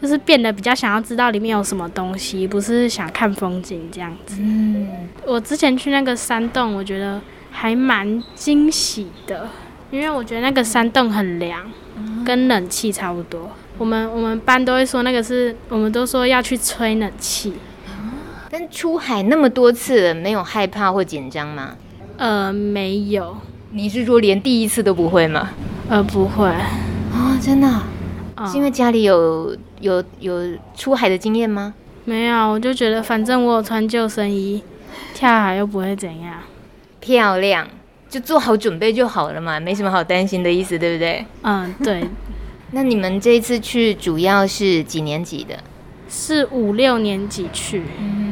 [0.00, 4.36] 就是变得比较想要知道里面有什么东西，不是想看风景这样子。
[4.40, 9.48] 嗯，我之前去那个山洞，我觉得还蛮惊喜的，
[9.90, 11.70] 因为我觉得那个山洞很凉，
[12.24, 13.50] 跟冷气差不多。
[13.76, 17.52] 我们我们班都会说那个是，我们都说要去吹冷气。
[18.52, 21.74] 但出海那么多次，没有害怕或紧张吗？
[22.18, 23.34] 呃，没有。
[23.70, 25.48] 你是说连第一次都不会吗？
[25.88, 26.46] 呃，不会。
[26.50, 26.68] 啊、
[27.14, 27.66] 哦，真的？
[28.36, 30.34] 哦、是因为家里有有有
[30.76, 31.72] 出海的经验吗？
[32.04, 34.62] 没有，我就觉得反正我有穿救生衣，
[35.14, 36.34] 跳海又不会怎样。
[37.00, 37.66] 漂亮，
[38.10, 41.24] 就做好准备就好了嘛，没什么好担心的意思，对不对？
[41.40, 42.04] 嗯，对。
[42.72, 45.58] 那你们这一次去主要是几年级的？
[46.10, 47.84] 是五六年级去。
[47.98, 48.31] 嗯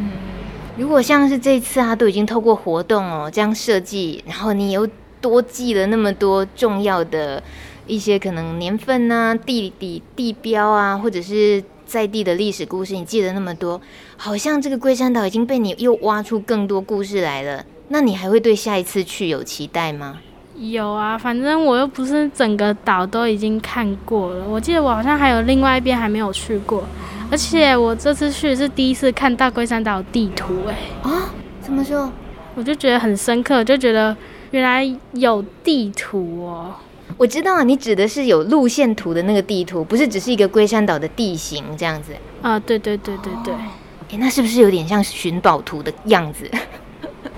[0.81, 4.89] 如果像是这次啊，都已经透过活动哦这样设计，然后你又
[5.21, 7.43] 多记了那么多重要的
[7.87, 13.79] 一些可能年份啊、地理地标啊，或者是在地的历史故事，你记得那么多，
[14.17, 17.63] 好像这个龟山岛已经被你又挖出更多故事来了。
[17.89, 20.21] 那你还会对下一次去有期待吗？
[20.61, 26.85] 有啊，反正我又不是整个岛都已经看过了，我记得我好像还有另外一边还没有去过。
[27.31, 32.13] 而且我这次去是第一次看大龟山岛地图，哎，啊，怎么说？
[32.55, 34.15] 我就觉得很深刻，就觉得
[34.51, 36.75] 原来有地图哦。
[37.17, 42.13] 我知道啊，你指的是有路线图的那个地图，不是只是一个龟山岛的地形这样子。
[42.43, 43.55] 啊，对对对对对。
[43.55, 46.51] 哎，那是不是有点像寻宝图的样子？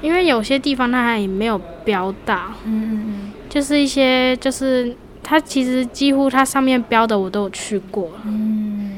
[0.03, 8.91] 因为有些地方它还没有标到，嗯嗯嗯，就是一些就是它其实几乎它上面标的我都有去过，嗯。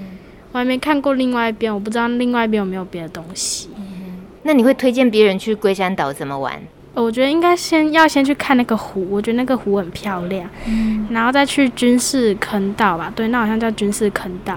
[0.52, 3.70] 我还没看过另外一边，我不知道另外一边有没有别的东西。
[3.76, 6.56] 嗯，那你会推荐别人去龟山岛怎么玩？
[6.94, 10.48] 我觉得应该先要先去看那个湖，我觉得那个湖很漂亮。
[10.68, 14.56] 嗯，然后再去军事坑道吧，对，那好像叫军事坑道。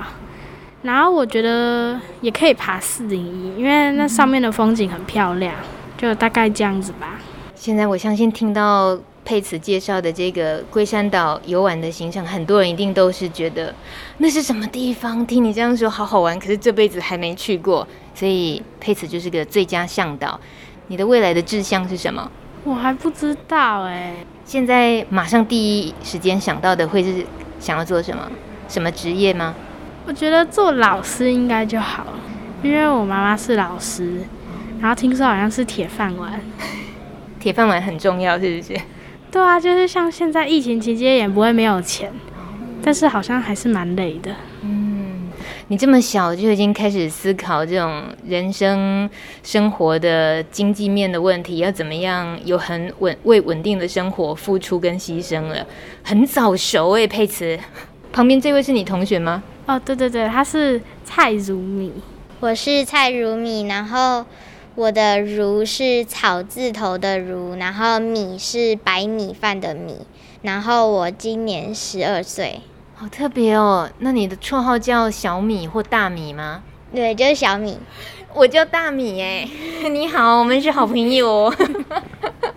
[0.84, 5.56] 然后我觉得也可以爬四零一，因为那上面的风景很漂亮，
[5.98, 7.20] 就大概这样子吧。
[7.56, 13.74] 现在我相信听到佩慈介绍的这个龟山岛游玩的行程，很多人一定都是觉得
[14.20, 15.26] 那是什么地方？
[15.26, 20.40] 听你这样说好好玩，可是这辈子还没去过，所以佩慈就是个最佳向导。
[20.88, 22.32] 你的未来的志向是什么？
[22.64, 24.14] 我还不知道哎。
[24.46, 27.26] 现在马上第一时间想到的会是
[27.60, 28.32] 想要做什么？
[28.70, 29.56] 什么职业吗？
[30.06, 32.14] 我觉得做老师应该就好了，
[32.64, 34.22] 因为我妈妈是老师，
[34.80, 36.40] 然后听说好像是铁饭碗。
[37.40, 38.80] 铁饭碗很重要，是不是？
[39.32, 42.12] 对啊，就是像现在疫情期间也不会没有钱，
[42.82, 44.32] 但是好像还是蛮累的。
[44.62, 45.30] 嗯，
[45.68, 49.10] 你这么小就已经开始思考这种人生
[49.44, 55.66] 生活的经济面的问题，要怎么样有很稳为稳定的生活付出跟牺牲了，
[56.04, 57.60] 很早熟哎，佩慈。
[58.12, 59.44] 旁边这位是你同学吗？
[59.68, 61.92] 哦，对对对，他是蔡如米，
[62.40, 64.26] 我是蔡如米，然后
[64.78, 70.06] 我的如是草字头的如，然后米是白米饭的米，
[70.44, 72.62] 然后我今年十二岁，
[72.94, 73.90] 好特别哦。
[73.98, 76.62] 那你的绰号叫小米或大米吗？
[76.94, 77.80] 对，就是小米，
[78.36, 79.50] 我叫大米哎。
[79.90, 81.56] 你好，我们是好朋友哦。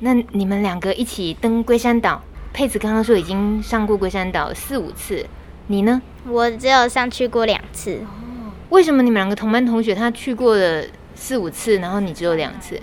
[0.00, 2.20] 那你们两个一起登龟山岛？
[2.52, 5.24] 佩子刚刚说已经上过龟山岛四五次，
[5.68, 6.02] 你呢？
[6.28, 8.00] 我只有上去过两次。
[8.02, 12.80] 哦，为什么你们两个同班同学他去过了四五次，然后你只有两次？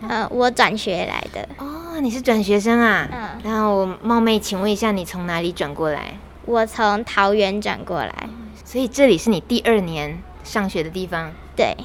[0.00, 1.48] 呃，我转学来的。
[1.58, 3.08] 哦，你是转学生啊？
[3.12, 3.40] 嗯。
[3.44, 6.16] 然后我冒昧请问一下，你从哪里转过来？
[6.44, 8.28] 我从桃园转过来。
[8.64, 11.32] 所以这里是你第二年上学的地方？
[11.56, 11.76] 对。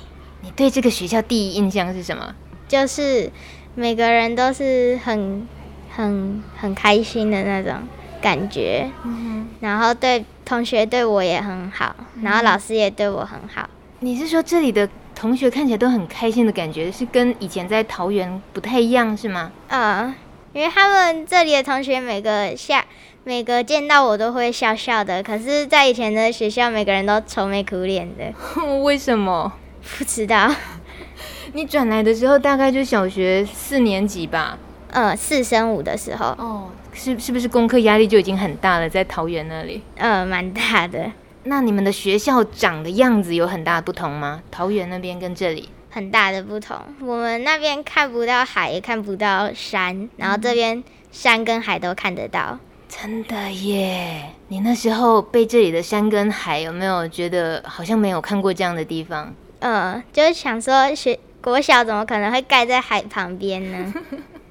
[0.42, 2.36] 你对这个学校第一印象是什么？
[2.68, 3.32] 就是
[3.76, 5.48] 每个人都是很。
[5.90, 7.74] 很很开心的那种
[8.22, 13.68] 感觉，嗯，然后对同学对我也很好，然后老师也对我很好。
[14.02, 14.88] 你是说这里的
[15.20, 19.52] 同学看起来都很开心的感觉，是跟以前在桃园不太一样是吗？
[19.70, 20.14] 嗯，
[20.54, 22.86] 因为他们这里的同学每个下
[23.24, 28.32] 每个见到我都会笑笑的，可是，在以前的学校，每个人都愁眉苦脸的。
[28.84, 29.52] 为什么？
[29.98, 30.54] 不知道。
[31.54, 34.60] 你转来的时候大概就小学四年级吧？
[34.92, 38.88] 呃，四升五的时候哦，是是不是功课压力就已经很大了？
[38.88, 41.12] 在桃园那里，呃，蛮大的。
[41.48, 44.44] 那你们的学校长的样子有很大不同吗？
[44.52, 46.78] 桃园那边跟这里很大的不同。
[47.02, 52.60] 我们那边看不到海，也看不到山，然后这边山跟海都看得到。
[52.90, 54.34] 真的耶！
[54.48, 59.34] 你那时候被这里的山跟海有没有觉得好像没有看过这样的地方？
[59.60, 63.94] 嗯，就是想说学国小怎么可能会盖在海旁边呢？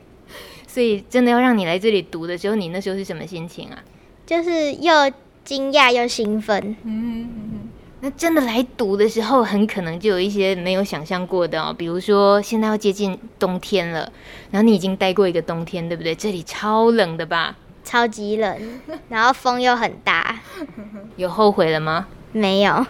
[0.66, 3.78] 所以真的要让你来这里读的时候，你那时候是什么心情啊？
[4.26, 4.92] 就是又
[5.46, 6.60] 惊讶又兴奋。
[6.82, 7.68] 嗯嗯嗯。
[8.00, 14.12] 那真的来读的时候，很可能就有一些没有想象过的哦，比如说现在要接近冬天了，
[14.50, 16.14] 然后你已经待过一个冬天，对不对？
[16.14, 17.56] 这里超冷的吧？
[17.82, 20.40] 超级冷，然后风又很大。
[21.16, 22.08] 有后悔了吗？
[22.32, 22.84] 没有。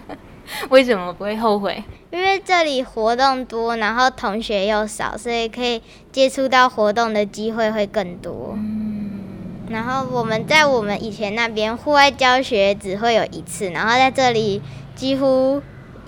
[0.70, 1.84] 为什么不会后悔？
[2.10, 8.54] 因为这里活动多，然后同学又少，所以可以接触到活动的机会会更多。
[8.56, 9.19] 嗯。
[9.70, 14.60] 然后我们在我们以前那边户外教学只会有一次，然后在这里
[14.94, 15.62] 几乎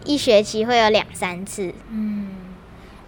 [0.05, 1.73] 一学期会有两三次。
[1.89, 2.29] 嗯。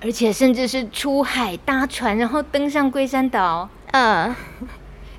[0.00, 3.68] 而且甚至是出海搭船，然后登上龟山岛。
[3.90, 4.34] 嗯。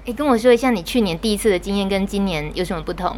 [0.05, 3.17] 哎，跟我说一下你去年第一次的经验跟今年有什么不同？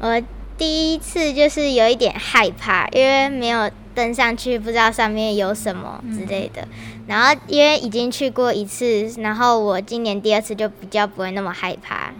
[0.00, 0.22] 我。
[0.56, 6.66] 第一次就是有一点害怕，因为没有登上去，不知道上面有什么之类的。
[7.06, 12.12] 然后因为已经去过一次，然后我今年第二次就比较不会那么害怕。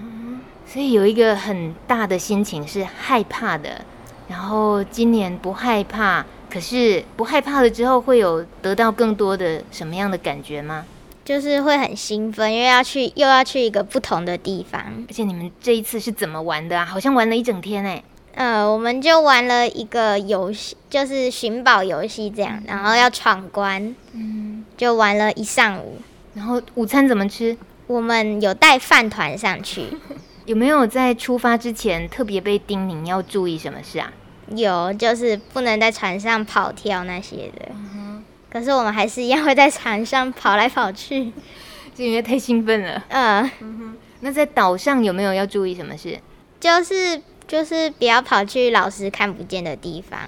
[0.67, 3.85] 所以有一个很大的心情是害怕的，
[4.29, 6.25] 然后今年不害怕。
[6.51, 10.85] 可是不害怕了之后，会有得到更多的什么样的感觉吗？
[11.25, 14.81] 就是会很兴奋，因为要去又要去一个不同的地方。
[15.09, 16.85] 而且你们这一次是怎么玩的啊？
[16.85, 18.03] 好像玩了一整天哎。
[18.35, 25.99] 呃，我们就玩了一个游戏，就是寻宝游戏这样，然后要闯关，嗯，就玩了一上午。
[26.35, 27.57] 然后午餐怎么吃？
[27.87, 29.87] 我们有带饭团上去。
[30.47, 34.13] 有没有在出发之前特别被叮咛要注意什么事啊？
[34.49, 37.69] 有，就是不能在船上跑跳那些的。
[37.71, 38.25] 嗯。
[38.51, 41.33] 可是我们还是一样会在船上跑来跑去，
[41.95, 43.05] 就因为太兴奋了。
[43.09, 43.97] 呃、嗯哼。
[44.21, 46.19] 那在岛上有没有要注意什么事？
[46.59, 47.23] 就是。
[47.47, 50.19] 就是不要跑去老师看不见的地方，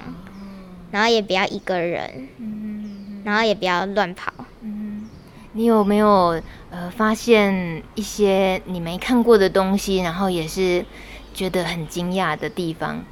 [0.90, 2.28] 然后也不要一个人，
[3.24, 4.32] 然后也不要乱跑。
[5.52, 6.40] 你有没有
[6.70, 10.84] 呃发现一些你没看过的东西，然后也是
[11.32, 13.02] 觉得很惊讶的地方？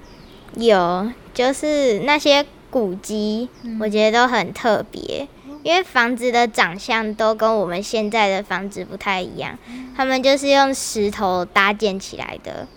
[0.56, 3.48] 有，就是那些古迹，
[3.80, 5.26] 我觉得都很特别，
[5.64, 9.58] 因为房子的长相都跟我们现在的房子不太一样，
[9.96, 12.68] 他们就是用石头搭建起来的，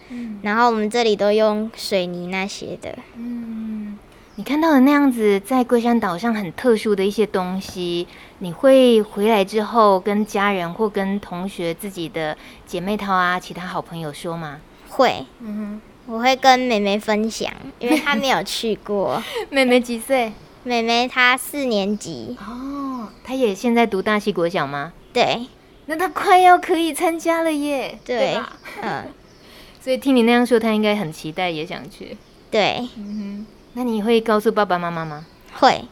[0.41, 2.97] 然后我们这里都用水泥那些的。
[3.17, 3.99] 嗯，
[4.35, 8.07] 你看到的那样子，在龟山岛上很特殊的一些东西，
[8.39, 14.61] 你会回来之后跟家人或跟同学、自己的姐妹淘啊、其他好朋友说吗？
[14.87, 15.81] 会，嗯哼。
[16.09, 19.21] 我会跟妹妹分享，因为她没有去过。
[19.51, 20.31] 妹妹几岁？
[20.67, 22.37] 妹妹她四年级。
[22.39, 24.93] 哦，她也现在读大溪国小吗？
[25.13, 25.47] 对。
[25.87, 27.97] 那她快要可以参加了耶。
[28.05, 28.37] 对。
[28.81, 29.05] 嗯。
[29.81, 32.17] 所以听你那样说，她应该很期待，也想去。
[32.51, 32.87] 对。
[32.97, 33.47] 嗯哼。
[33.73, 35.25] 那你会告诉爸爸妈妈吗？
[35.53, 35.85] 会。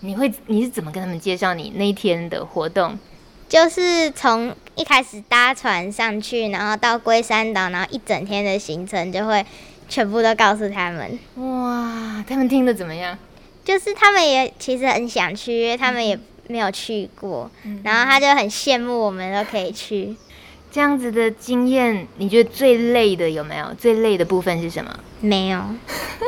[0.00, 0.32] 你会？
[0.46, 2.98] 你是怎么跟他们介绍你那一天的活动？
[3.48, 9.46] 就是从一开始搭船上去，然后到龟山岛，然后一整天的行程就会
[9.88, 11.18] 全部都告诉他们。
[11.36, 13.16] 哇，他们听的怎么样？
[13.66, 20.14] 就是他们也其实很想去，因为他们也没有去过，嗯、然后他就很羡慕我们都可以去。
[20.70, 23.66] 这样子的经验，你觉得最累的有没有？
[23.76, 24.96] 最累的部分是什么？
[25.20, 25.60] 没有，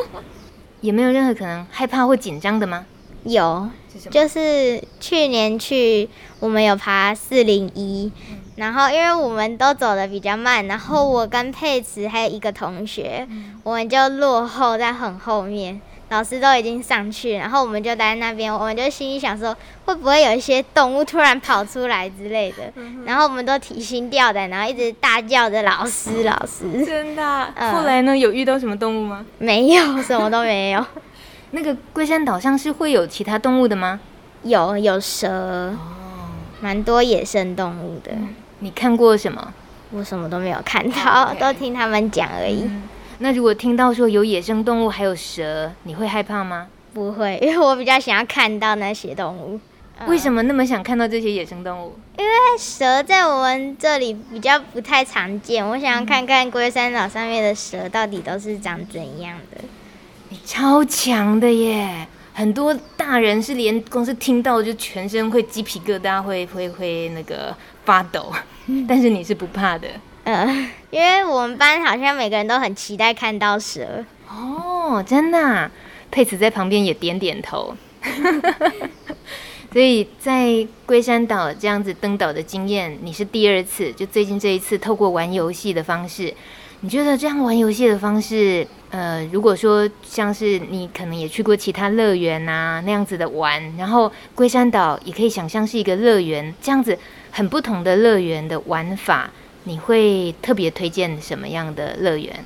[0.81, 2.85] 也没有任何可能害怕或紧张的吗？
[3.23, 3.69] 有，
[4.09, 6.09] 就是去年去，
[6.41, 8.11] 我们有爬四零一，
[8.55, 13.25] 然后因为我们都走的比较慢，然后我跟佩慈还有一个同学，
[13.63, 15.79] 我们就落后在很后面，
[16.09, 19.55] 老师都已经上去，然后我们就待在那边，我们就心里想说，
[19.85, 22.73] 会不会有一些动物突然跑出来之类的，
[23.05, 26.85] 然后我们都提心吊胆，然后一直大叫着老师老师。
[26.85, 27.53] 真的？
[27.71, 28.17] 后来呢？
[28.17, 29.25] 有遇到什么动物吗？
[29.37, 30.83] 没有，什么都没有。
[31.51, 33.99] 那个龟山岛上是会有其他动物的吗？
[34.43, 35.77] 有，有蛇，哦，
[36.59, 38.11] 蛮多野生动物的。
[38.13, 38.35] 嗯。
[38.59, 39.53] 你看过什么？
[39.91, 42.63] 我什么都没有看到.都听他们讲而已。
[42.63, 42.83] 嗯。
[43.19, 46.67] 那如果听到说有野生动物还有蛇，你会害怕吗？
[46.93, 49.59] 不会， 因为我比较想要看到那些动物。
[50.07, 51.93] 为什么那么想看到这些野生动物？
[52.17, 59.61] 因为蛇在我们这里比较不太常见，我想要看看龟山岛上面的蛇到底都是长怎样的。
[60.29, 62.07] 你超强的耶！
[62.33, 67.53] 很多大人是连光是听到就全身会鸡皮疙瘩，会会会那个
[67.83, 68.31] 发抖，
[68.87, 69.89] 但是你是不怕的。
[70.31, 74.05] 嗯， 因为我们班好像每个人都很期待看到蛇。
[74.29, 75.71] 哦，真的啊？
[76.11, 77.75] 佩慈在旁边也点点头。
[79.73, 86.33] 所以在龟山岛这样子登岛的经验，你是第二次，就最近这一次透过玩游戏的方式。
[86.81, 96.97] 你觉得这样玩游戏的方式，呃，如果说像是你可能也去过其他乐园啊那样子的玩，然后龟山岛也可以想象是一个乐园，这样子
[97.31, 99.29] 很不同的乐园的玩法，
[99.69, 102.43] 你会特别推荐什么样的乐园？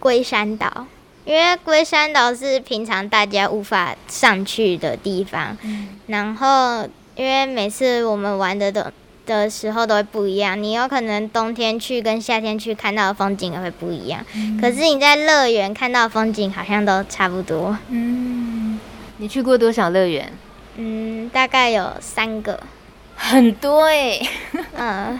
[0.00, 0.86] 龟山岛，
[1.26, 8.82] 因为龟山岛是平常大家无法上去的地方，嗯、然后因为每次我们玩的都。
[9.26, 14.22] 的时候都会不一样，你有可能冬天去跟夏天去看到的风景也会不一样。
[14.34, 17.74] 嗯、可是你在乐园看到的风景好像都差不多。
[17.88, 18.78] 嗯，
[19.16, 20.30] 你去过多少乐园？
[20.76, 22.60] 嗯，大概有三个。
[23.16, 24.28] 很多哎、欸。
[24.76, 25.18] 嗯，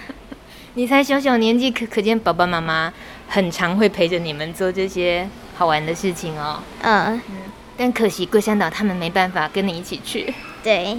[0.74, 2.92] 你才小小年纪，可可见爸爸妈妈
[3.28, 6.60] 很常会陪着你们做这些好玩的事情哦。
[6.82, 7.36] 嗯，嗯，
[7.76, 10.34] 但可惜桂山岛他们没办法跟你一起去。
[10.62, 10.98] 对。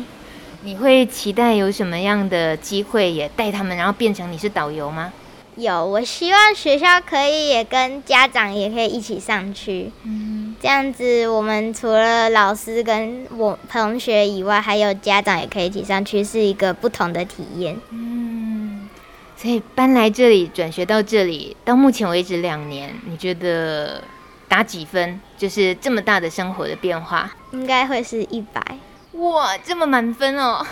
[0.63, 5.13] 你会期待有什么样的机会也带他们，然后变成你是导游吗？
[5.57, 9.91] 有，我希望学校可以也跟家长也可以一起上去。
[10.03, 17.77] 嗯，这样子我们除了老师跟我同学以外，还有家长也可以一起上去，是一个不同的体验。
[17.91, 18.24] 嗯，
[19.45, 24.01] 所以搬来这里转学到这里，到目前为止两年，你觉得
[24.47, 25.21] 打几分？
[25.37, 28.59] 就是这么大的生活的变化，应该会是一百。
[29.11, 30.65] 哇，这么满分哦！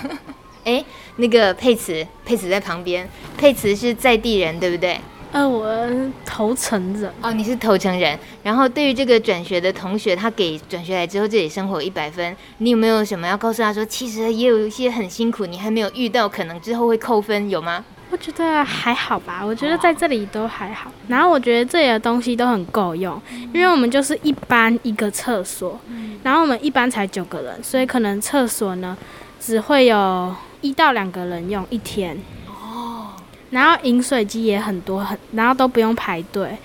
[0.64, 0.82] 哎，
[1.16, 3.06] 那个佩慈，佩慈在旁边。
[3.36, 4.98] 佩慈是在地人，对不对？
[5.32, 5.86] 呃，我
[6.24, 7.12] 头城人。
[7.20, 8.18] 哦，你是头城人。
[8.42, 13.84] 然后对于这个转学的同学，他给转学来之后这里生活一百分，你有没有什么要告诉他说？
[13.84, 17.84] 其实也有一些很辛苦，你还没有遇到，可能之后会扣分，有吗？
[18.10, 20.90] 我觉得还好吧，我觉得在这里都还好。
[21.08, 23.20] 然后我觉得这里的东西都很够用，
[23.52, 25.78] 因为我们就是一班一个厕所，
[26.22, 28.96] 然后我们一班才九个人，所以可能厕所呢
[29.40, 32.16] 只会有一到两个人用一天。
[32.48, 33.12] 哦。
[33.50, 36.56] 然后饮水机也很多，很然后都不用排队。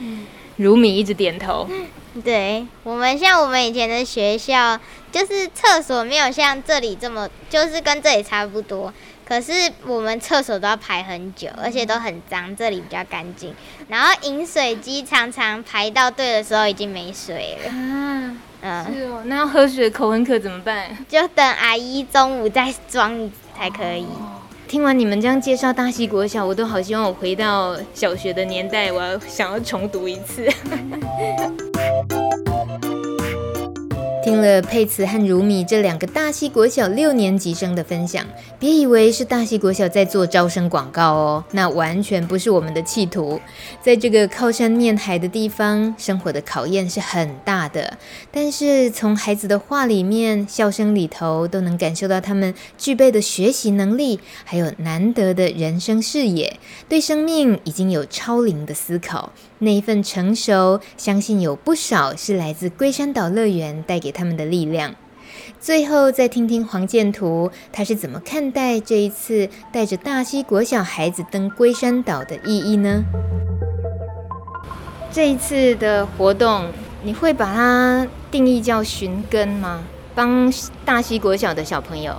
[0.57, 1.67] 如米一直点头。
[2.23, 4.77] 对，我们像我们以前的学校，
[5.11, 8.93] 就是厕所没有像这里这么，就是跟这里差不多。
[9.31, 9.53] 可是
[9.87, 12.53] 我们厕所都要排很久，而且都很脏。
[12.53, 13.55] 这里比较干净，
[13.87, 17.69] 然后饮水机常常排到队的时候已经没水了。
[17.69, 19.21] 啊，嗯，是哦。
[19.23, 20.97] 那要喝水口很渴怎么办？
[21.07, 24.03] 就等阿姨中午再装才可以。
[24.03, 24.41] 哦。
[24.67, 30.45] 听完你们这样介绍大溪国小，我都好希望我回到小学的年代，我要想要重读一次。
[34.23, 38.23] 听了佩慈和如米这两个大溪国小六年级生的分享，
[38.59, 43.41] 别以为是大溪国小在做招生广告哦，那完全不是我们的企图。
[43.81, 47.97] 在这个靠山面海的地方，生活的考验是很大的。
[48.31, 59.31] 但是从孩子的话里面、笑声里头，都能感受到他们具备的学习能力，还有难得的人生视野，对生命已经有超龄的思考。
[59.63, 64.93] 那一份成熟，相信有不少是来自龟山岛乐园带给他们的力量。
[65.59, 73.03] 最后，再听听黄建图，他是怎么看待这一次带着大溪国小孩子登龟山岛的意义呢？
[75.11, 76.67] 这一次的活动，
[77.03, 79.83] 你会把它定义叫寻根吗？
[80.13, 80.51] 帮
[80.83, 82.15] 大溪国小的小朋友，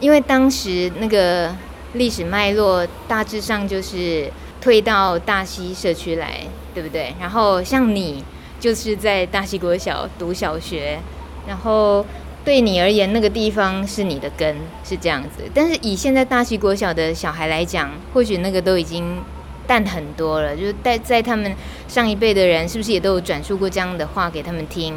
[0.00, 1.54] 因为当时那个
[1.94, 4.30] 历史脉络大致上就是
[4.60, 6.40] 退到大溪社区来。
[6.74, 7.14] 对不对？
[7.20, 8.24] 然后像你
[8.58, 10.98] 就是在大溪国小读小学，
[11.46, 12.04] 然后
[12.44, 15.42] 对你而言那个地方是你的根，是这样子。
[15.54, 19.18] 但是以现在大溪国小的小孩来讲，或许那个都已经
[19.66, 20.56] 淡很多了。
[20.56, 21.54] 就是在在他们
[21.88, 24.94] 上一辈的人，是不是也都有转述过这样的话给他们听？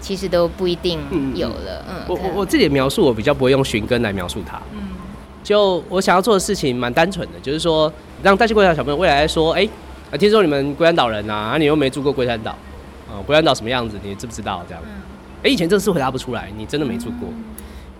[0.00, 1.00] 其实都不一定
[1.34, 1.84] 有了。
[1.88, 4.60] 嗯，嗯我我我自己的描述，我比较不会用寻根来描述它。
[4.72, 4.90] 嗯，
[5.42, 7.92] 就我想要做的事情蛮单纯的，就是说
[8.22, 9.68] 让大溪国小小朋友未来来说，哎。
[10.10, 12.52] 啊，听说你们龟山岛人呐，啊，你又没住过龟山岛，
[13.06, 14.64] 啊，龟山岛什么样子，你知不知道？
[14.66, 14.82] 这样，
[15.38, 17.28] 哎，欸，以前这个是回答不出来，你真的没住过。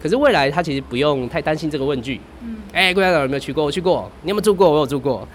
[0.03, 2.21] 可是未来他其实不用太担心这个问句。
[2.43, 3.65] 嗯哎，龟山岛有没有去过？
[3.65, 4.11] 我去过。
[4.23, 4.71] 你有没有住过？
[4.71, 5.27] 我有住过。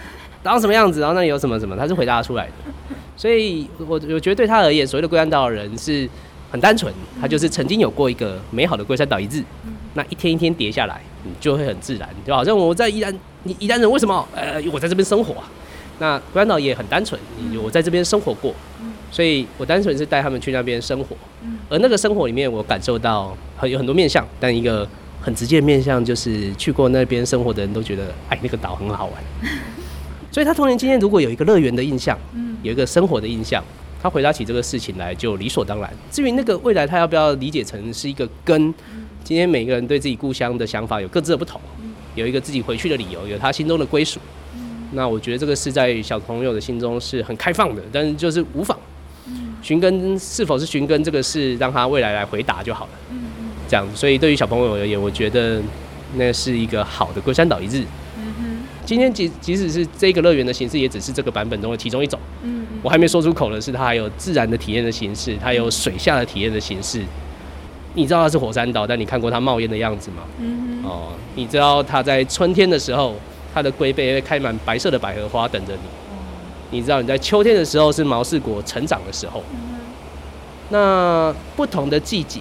[0.43, 0.99] 然后什么样子？
[0.99, 1.75] 然后那里有什么什么？
[1.75, 2.51] 他是回答出来的。
[3.17, 6.09] 所以我我觉得对他而言，所谓的龟山岛人是
[6.51, 9.43] 很单纯，他就是曾经有过一个美好的龟山岛一日。
[9.95, 14.27] 那一天一天叠下来，你就会很自然，就好像我在宜兰，你宜兰人为什么？
[14.35, 15.49] 呃，我在这边生活啊。
[15.99, 17.19] 那龟山岛也很单纯，
[17.63, 18.53] 我在这边生活过，
[19.11, 21.15] 所以我单纯是带他们去那边生活，
[21.73, 24.87] 而那个生活里面，我感受到很有很多面向，但一个
[25.19, 29.23] 很直接的面向就是去过那边生活的人都觉得，哎，那个岛很好玩。
[30.31, 32.15] 所以他童年今天如果有一个乐园的印象，
[32.61, 33.63] 有一个生活的印象，
[33.99, 35.91] 他回答起这个事情来就理所当然。
[36.11, 38.71] 至于那个未来他要不要理解成是一个根，
[39.23, 41.59] 今天每个人对自己故乡的想法有各自的不同，
[42.13, 44.19] 有一个自己回去的理由，有他心中的归属。
[44.91, 48.77] 那我觉得这个是在小朋友的心中是很开放的，但是就是无妨。
[49.63, 52.91] 寻根是否是寻根，这个是让他未来来回答就好了。
[53.09, 53.17] 嗯
[53.67, 55.59] 这样子，所以对于小朋友而言，我觉得
[56.15, 57.83] 那是一个好的龟山岛一日。
[58.17, 62.19] 嗯今天即即使是这个乐园的形式，也只是这个版本中的其中一种。
[62.43, 67.01] 嗯我还没说出口的是，它还有自然的体验的形式，它有水下的体验的形式。
[67.93, 70.23] 你知道它是火山岛，但你看过它冒烟的样子吗？
[70.39, 73.15] 嗯哦，你知道它在春天的时候。
[73.55, 75.79] 它的龟背会开满白色的百合花等着你。
[76.73, 79.43] 你知道你在秋天的时候是毛氏果成长的时候。
[80.69, 82.39] 那不同的季节，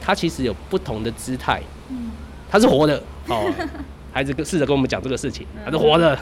[0.00, 1.62] 它其实有不同的姿态。
[2.50, 3.50] 它是活的哦。
[4.12, 6.18] 孩子试着跟我们讲这个事情，它是活的。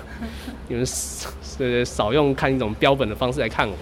[0.69, 3.75] 你们 是少用看一种标本的方式来看我。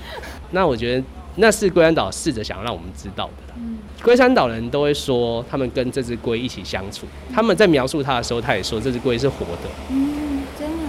[0.53, 1.05] 那我觉得
[1.37, 3.55] 那是龟山岛试着想让我们知道的。
[4.03, 7.07] 龟山岛人都会说，他们跟这只龟一起相处。
[7.35, 9.95] 他们在描述它的时候，他也说这只龟是活的。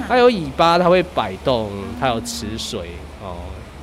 [0.08, 2.90] 它有尾巴，它会摆动，它有池水
[3.22, 3.38] 哦。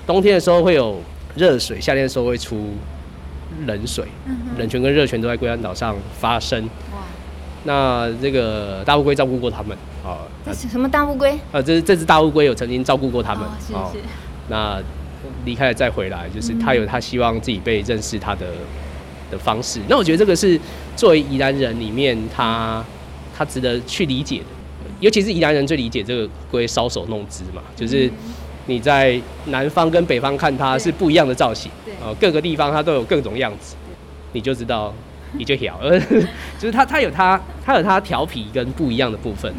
[0.07, 1.01] 冬天的时候会有
[1.35, 2.75] 热水，夏天的时候会出
[3.67, 4.05] 冷水。
[4.59, 6.63] 冷泉跟热泉都在龟山岛上发生。
[6.93, 6.99] 哇。
[7.65, 10.19] 那这个大乌龟照顾过他们啊？
[10.53, 11.39] 什么大乌龟？
[11.53, 13.45] 呃，这这只大乌龟有曾经照顾过他们。
[13.73, 14.05] 哦，是是。
[14.49, 14.81] 那
[15.45, 18.47] 离开了再回来，就是他有他希望自己被认识他的。
[19.31, 20.61] 的方式，那我觉得这个是
[20.95, 22.85] 作为宜兰人里面他，
[23.35, 24.45] 他他值得去理解的，
[25.03, 28.09] 尤其是宜兰人最理解这个龟搔首弄姿嘛，就是
[28.67, 31.69] 你在南方跟北方看它是不一样的造型，
[32.01, 33.75] 哦，各个地方它都有各种样子，
[34.31, 34.95] 你就知道
[35.33, 35.81] 你就晓，
[36.57, 39.53] 就是它它有它它有它调皮跟不一样的部分，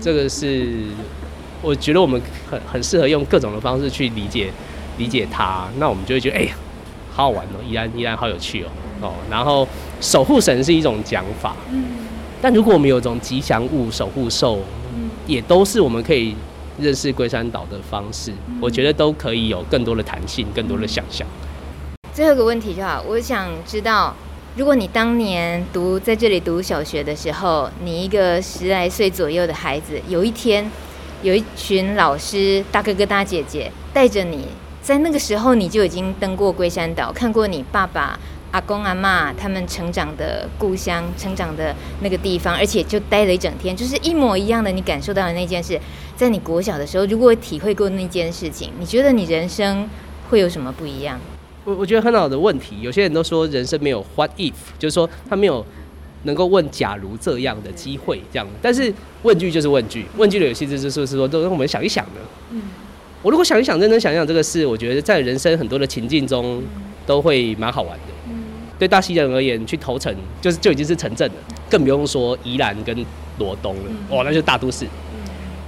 [0.00, 0.66] 这个是
[1.60, 2.18] 我觉得我们
[2.50, 4.50] 很很适合用各种的方式去理解
[4.96, 6.54] 理解它，那我们就会觉得哎呀，
[7.12, 8.68] 好好玩哦，宜兰宜兰好有趣哦。
[9.02, 9.66] 哦，然后
[10.00, 11.84] 守护神是一种讲法，嗯，
[12.42, 14.58] 但如果我们有一种吉祥物守护兽，
[14.96, 16.34] 嗯，也都是我们可以
[16.76, 21.24] 认识龟山岛的方式，嗯，我觉得都可以有更多的弹性，更多的想象。
[22.12, 24.12] 最后一个问题就好，我想知道，
[24.56, 30.68] 如果你当年读在这里读小学的时候，你一个十来岁左右的孩子，有一天
[31.22, 34.48] 有一群老师大哥哥大姐姐带着你，
[34.82, 38.18] 在那个时候你就已经登过龟山岛，看过你爸爸、
[38.52, 44.70] 阿公、阿妈他们成长的故乡、成长的那个地方，而且就待了一整天，就是一模一样的。
[44.70, 45.80] 你感受到的那件事，
[46.14, 49.88] 在你国小的时候，如果体会过那件事情，你觉得你人生
[50.30, 51.18] 会有什么不一样？
[51.64, 55.64] 我我觉得很好的问题，有些人都说人生没有 what if，就是说他没有
[56.24, 58.46] 能够问假如这样的机会，这样。
[58.60, 58.92] 但是
[59.22, 62.20] 问句就是问句，问句的有趣就是是说，都让我们想一想呢。
[62.50, 62.62] 嗯，
[63.22, 66.62] 我如果想一想，认真想一想这个事，我觉得在人生很多的情境中
[67.06, 68.12] 都会蛮好玩的。
[68.82, 71.34] 嗯，对大溪人而言，去头城就是就已经是城镇了，
[71.70, 72.96] 更不用说宜兰跟
[73.38, 73.82] 罗东了。
[74.10, 74.84] 哦，那就是大都市。
[74.84, 75.20] 嗯，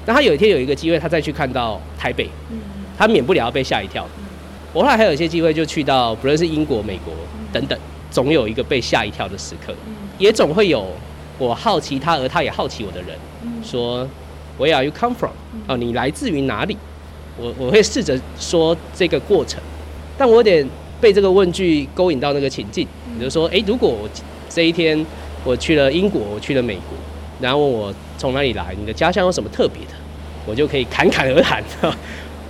[0.04, 2.28] 那他有一天有一个机会，他再去看到台北，
[2.98, 4.04] 他免不了要被吓一跳。
[4.72, 7.14] 我后来还有一些机会，就去到不论是英国、美国
[7.52, 7.78] 等等，
[8.10, 9.72] 总有一个被吓一跳的时刻，
[10.18, 10.84] 也总会有
[11.38, 13.16] 我好奇他，而他也好奇我的人，
[13.62, 14.04] 说
[14.58, 15.32] Where are you come from？
[15.68, 16.76] 哦，你来自于哪里？
[17.38, 19.60] 我我会试着说这个过程，
[20.18, 20.68] 但我有点
[21.00, 22.86] 被这个问句勾引到那个情境，
[23.18, 24.08] 也就说，哎，如果我
[24.48, 25.04] 这一天
[25.44, 26.96] 我去了英国，我去了美国，
[27.40, 29.92] 然后问我从哪里来，你的家乡有什么特别的，
[30.46, 31.62] 我就可以侃侃而谈。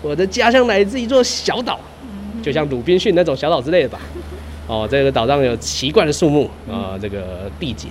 [0.02, 1.78] 我的家乡来自一座小岛。
[2.42, 3.98] 就像鲁滨逊那种小岛之类的吧，
[4.66, 7.90] 哦，这个岛上有奇怪的树木、呃，这个地景，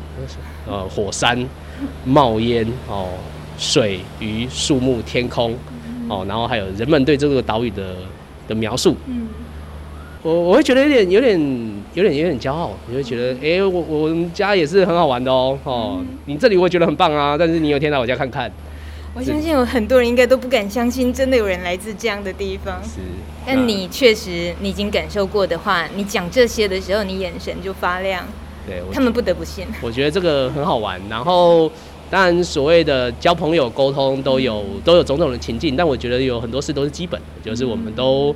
[0.68, 1.36] 呃，火山
[2.06, 3.10] 冒烟哦，
[3.58, 5.56] 水、鱼、树木、天空
[6.08, 7.96] 哦，然后还有人们对这个岛屿的
[8.48, 8.96] 的描述，
[10.24, 11.40] 我我会觉得有点有点
[11.94, 18.52] 有点有点骄傲，你会觉得，哎、欸，我我们家也是很好玩的哦，哦，你这里我也觉得很棒啊，但是你有天来我家看看。
[19.16, 22.82] 我相信有很多人应该都不敢相信，真的有人来自这样的地方。
[22.84, 23.02] 是，
[23.46, 28.26] 但你确实你已经感受过的话，你讲这些的时候，你眼神就发亮。
[28.66, 29.66] 对，他们不得不信。
[29.82, 31.00] 我觉得这个很好玩。
[31.10, 31.70] 然后，
[32.10, 38.36] 当然所谓的交朋友、沟通都有都有种种的情境，但我觉得有很多事都是基本的，就是我们都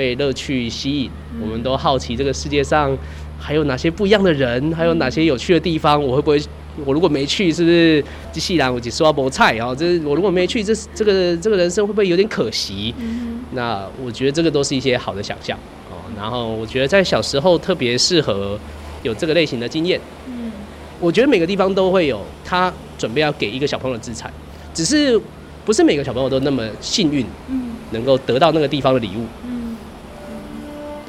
[0.00, 1.10] 被乐趣吸引，
[1.42, 2.96] 我们都好奇这个世界上
[3.38, 6.40] 还有哪些不一样的人，还有哪些有趣的地方，我会不会？
[6.86, 9.74] 我如果没去，是不是这戏然我就说要菠菜啊？
[9.74, 12.94] 这我如果没去，这这个这个人生会不会有点可惜？
[12.98, 15.58] 嗯、那我觉得这个都是一些好的想象
[15.90, 16.00] 哦。
[16.16, 18.58] 然后我觉得在小时候特别适合
[19.02, 20.00] 有这个类型的经验。
[20.28, 20.50] 嗯，
[20.98, 24.32] 我觉得每个地方都会有他准备要给一个小朋友的资产，
[24.72, 25.20] 只是
[25.66, 29.26] 不是每个小朋友都那么幸运，嗯，能够得到那个地方的礼物。
[29.44, 29.59] 嗯，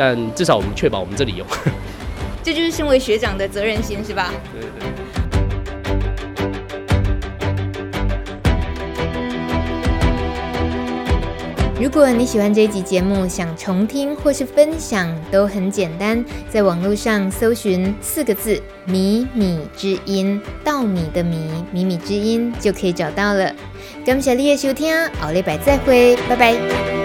[0.04, 1.45] 但至少我们确保我们这里有。
[2.41, 4.34] 这就是身为学长的责任心，是吧？
[4.52, 4.89] 对对对。
[11.80, 21.38] 如果你喜欢这一集节目，想重听或是分享，都很简单，在网络上搜寻四个字“米米之音”，稻米的米，
[21.72, 23.54] 米米之音就可以找到了。
[24.04, 24.91] 感谢你的收听，
[25.22, 27.01] 后礼拜再会，拜拜。